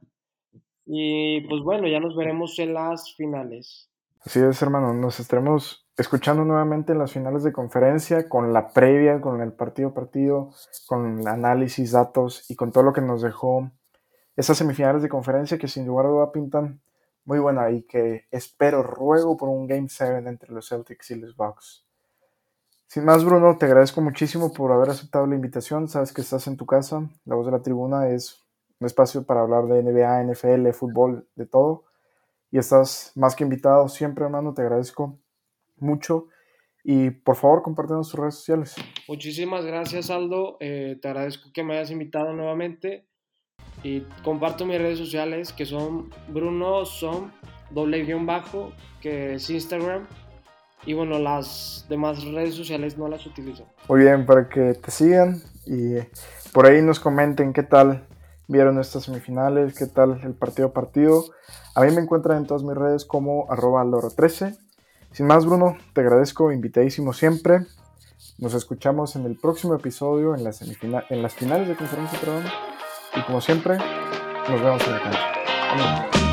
Y 0.85 1.40
pues 1.48 1.62
bueno, 1.62 1.88
ya 1.88 2.00
nos 2.00 2.14
veremos 2.14 2.59
en 2.59 2.74
las 2.74 3.14
finales. 3.16 3.88
Así 4.20 4.40
es, 4.40 4.61
hermano. 4.61 4.92
Nos 4.92 5.20
estaremos 5.20 5.87
escuchando 5.96 6.44
nuevamente 6.44 6.92
en 6.92 6.98
las 6.98 7.12
finales 7.12 7.44
de 7.44 7.52
conferencia, 7.52 8.28
con 8.28 8.52
la 8.52 8.68
previa, 8.68 9.20
con 9.20 9.40
el 9.40 9.52
partido 9.52 9.94
partido, 9.94 10.50
con 10.87 11.26
análisis, 11.28 11.92
datos 11.92 12.50
y 12.50 12.57
con 12.57 12.72
todo 12.72 12.85
lo 12.85 12.92
que 12.92 13.02
nos 13.02 13.22
dejó 13.22 13.70
esas 14.36 14.58
semifinales 14.58 15.02
de 15.02 15.08
conferencia 15.08 15.58
que 15.58 15.68
sin 15.68 15.86
lugar 15.86 16.06
a 16.06 16.08
duda 16.10 16.32
pintan 16.32 16.80
muy 17.24 17.38
buena 17.38 17.70
y 17.70 17.82
que 17.82 18.26
espero, 18.30 18.82
ruego 18.82 19.36
por 19.36 19.48
un 19.48 19.66
Game 19.66 19.88
7 19.88 20.28
entre 20.28 20.52
los 20.52 20.68
Celtics 20.68 21.10
y 21.10 21.16
los 21.16 21.36
Bucks. 21.36 21.84
Sin 22.86 23.04
más, 23.04 23.24
Bruno, 23.24 23.56
te 23.58 23.66
agradezco 23.66 24.00
muchísimo 24.00 24.52
por 24.52 24.70
haber 24.70 24.90
aceptado 24.90 25.26
la 25.26 25.34
invitación. 25.34 25.88
Sabes 25.88 26.12
que 26.12 26.20
estás 26.20 26.46
en 26.46 26.56
tu 26.56 26.66
casa. 26.66 27.08
La 27.24 27.34
voz 27.34 27.46
de 27.46 27.52
la 27.52 27.62
tribuna 27.62 28.10
es 28.10 28.44
un 28.78 28.86
espacio 28.86 29.24
para 29.24 29.40
hablar 29.40 29.66
de 29.66 29.82
NBA, 29.82 30.22
NFL, 30.24 30.70
fútbol, 30.70 31.26
de 31.34 31.46
todo. 31.46 31.84
Y 32.52 32.58
estás 32.58 33.10
más 33.16 33.34
que 33.34 33.42
invitado 33.42 33.88
siempre, 33.88 34.24
hermano. 34.24 34.54
Te 34.54 34.62
agradezco 34.62 35.18
mucho. 35.76 36.28
Y 36.84 37.10
por 37.10 37.34
favor, 37.36 37.62
compártenos 37.62 38.10
tus 38.10 38.20
redes 38.20 38.34
sociales. 38.34 38.76
Muchísimas 39.08 39.64
gracias, 39.64 40.10
Aldo. 40.10 40.58
Eh, 40.60 40.98
te 41.00 41.08
agradezco 41.08 41.50
que 41.52 41.64
me 41.64 41.74
hayas 41.74 41.90
invitado 41.90 42.32
nuevamente. 42.32 43.08
Y 43.82 44.00
comparto 44.22 44.64
mis 44.64 44.78
redes 44.78 44.98
sociales 44.98 45.52
que 45.52 45.66
son 45.66 46.10
Bruno 46.28 46.84
Som, 46.86 47.30
doble 47.70 48.04
guion 48.04 48.24
bajo, 48.24 48.72
que 49.00 49.34
es 49.34 49.50
Instagram 49.50 50.06
y 50.86 50.92
bueno, 50.94 51.18
las 51.18 51.86
demás 51.88 52.24
redes 52.24 52.54
sociales 52.54 52.98
no 52.98 53.08
las 53.08 53.26
utilizo. 53.26 53.66
Muy 53.88 54.00
bien, 54.00 54.26
para 54.26 54.48
que 54.48 54.74
te 54.74 54.90
sigan 54.90 55.42
y 55.66 55.94
por 56.52 56.66
ahí 56.66 56.82
nos 56.82 57.00
comenten 57.00 57.52
qué 57.52 57.62
tal 57.62 58.06
vieron 58.48 58.78
estas 58.78 59.04
semifinales, 59.04 59.74
qué 59.78 59.86
tal 59.86 60.20
el 60.22 60.34
partido 60.34 60.68
a 60.68 60.72
partido. 60.72 61.24
A 61.74 61.82
mí 61.82 61.92
me 61.92 62.02
encuentran 62.02 62.38
en 62.38 62.46
todas 62.46 62.62
mis 62.62 62.76
redes 62.76 63.04
como 63.04 63.50
arroba 63.50 63.84
loro13. 63.84 64.58
Sin 65.12 65.26
más, 65.26 65.46
Bruno, 65.46 65.76
te 65.92 66.00
agradezco, 66.02 66.52
invitadísimo 66.52 67.12
siempre. 67.12 67.60
Nos 68.38 68.54
escuchamos 68.54 69.16
en 69.16 69.24
el 69.26 69.36
próximo 69.36 69.74
episodio, 69.74 70.34
en, 70.34 70.44
la 70.44 71.04
en 71.08 71.22
las 71.22 71.34
finales 71.34 71.68
de 71.68 71.76
conferencia, 71.76 72.18
perdón. 72.20 72.44
Y 73.16 73.20
como 73.22 73.40
siempre, 73.40 73.79
nos 74.48 74.61
vemos 74.61 74.83
en 74.87 74.92
la 74.92 75.00
cancha. 75.00 76.23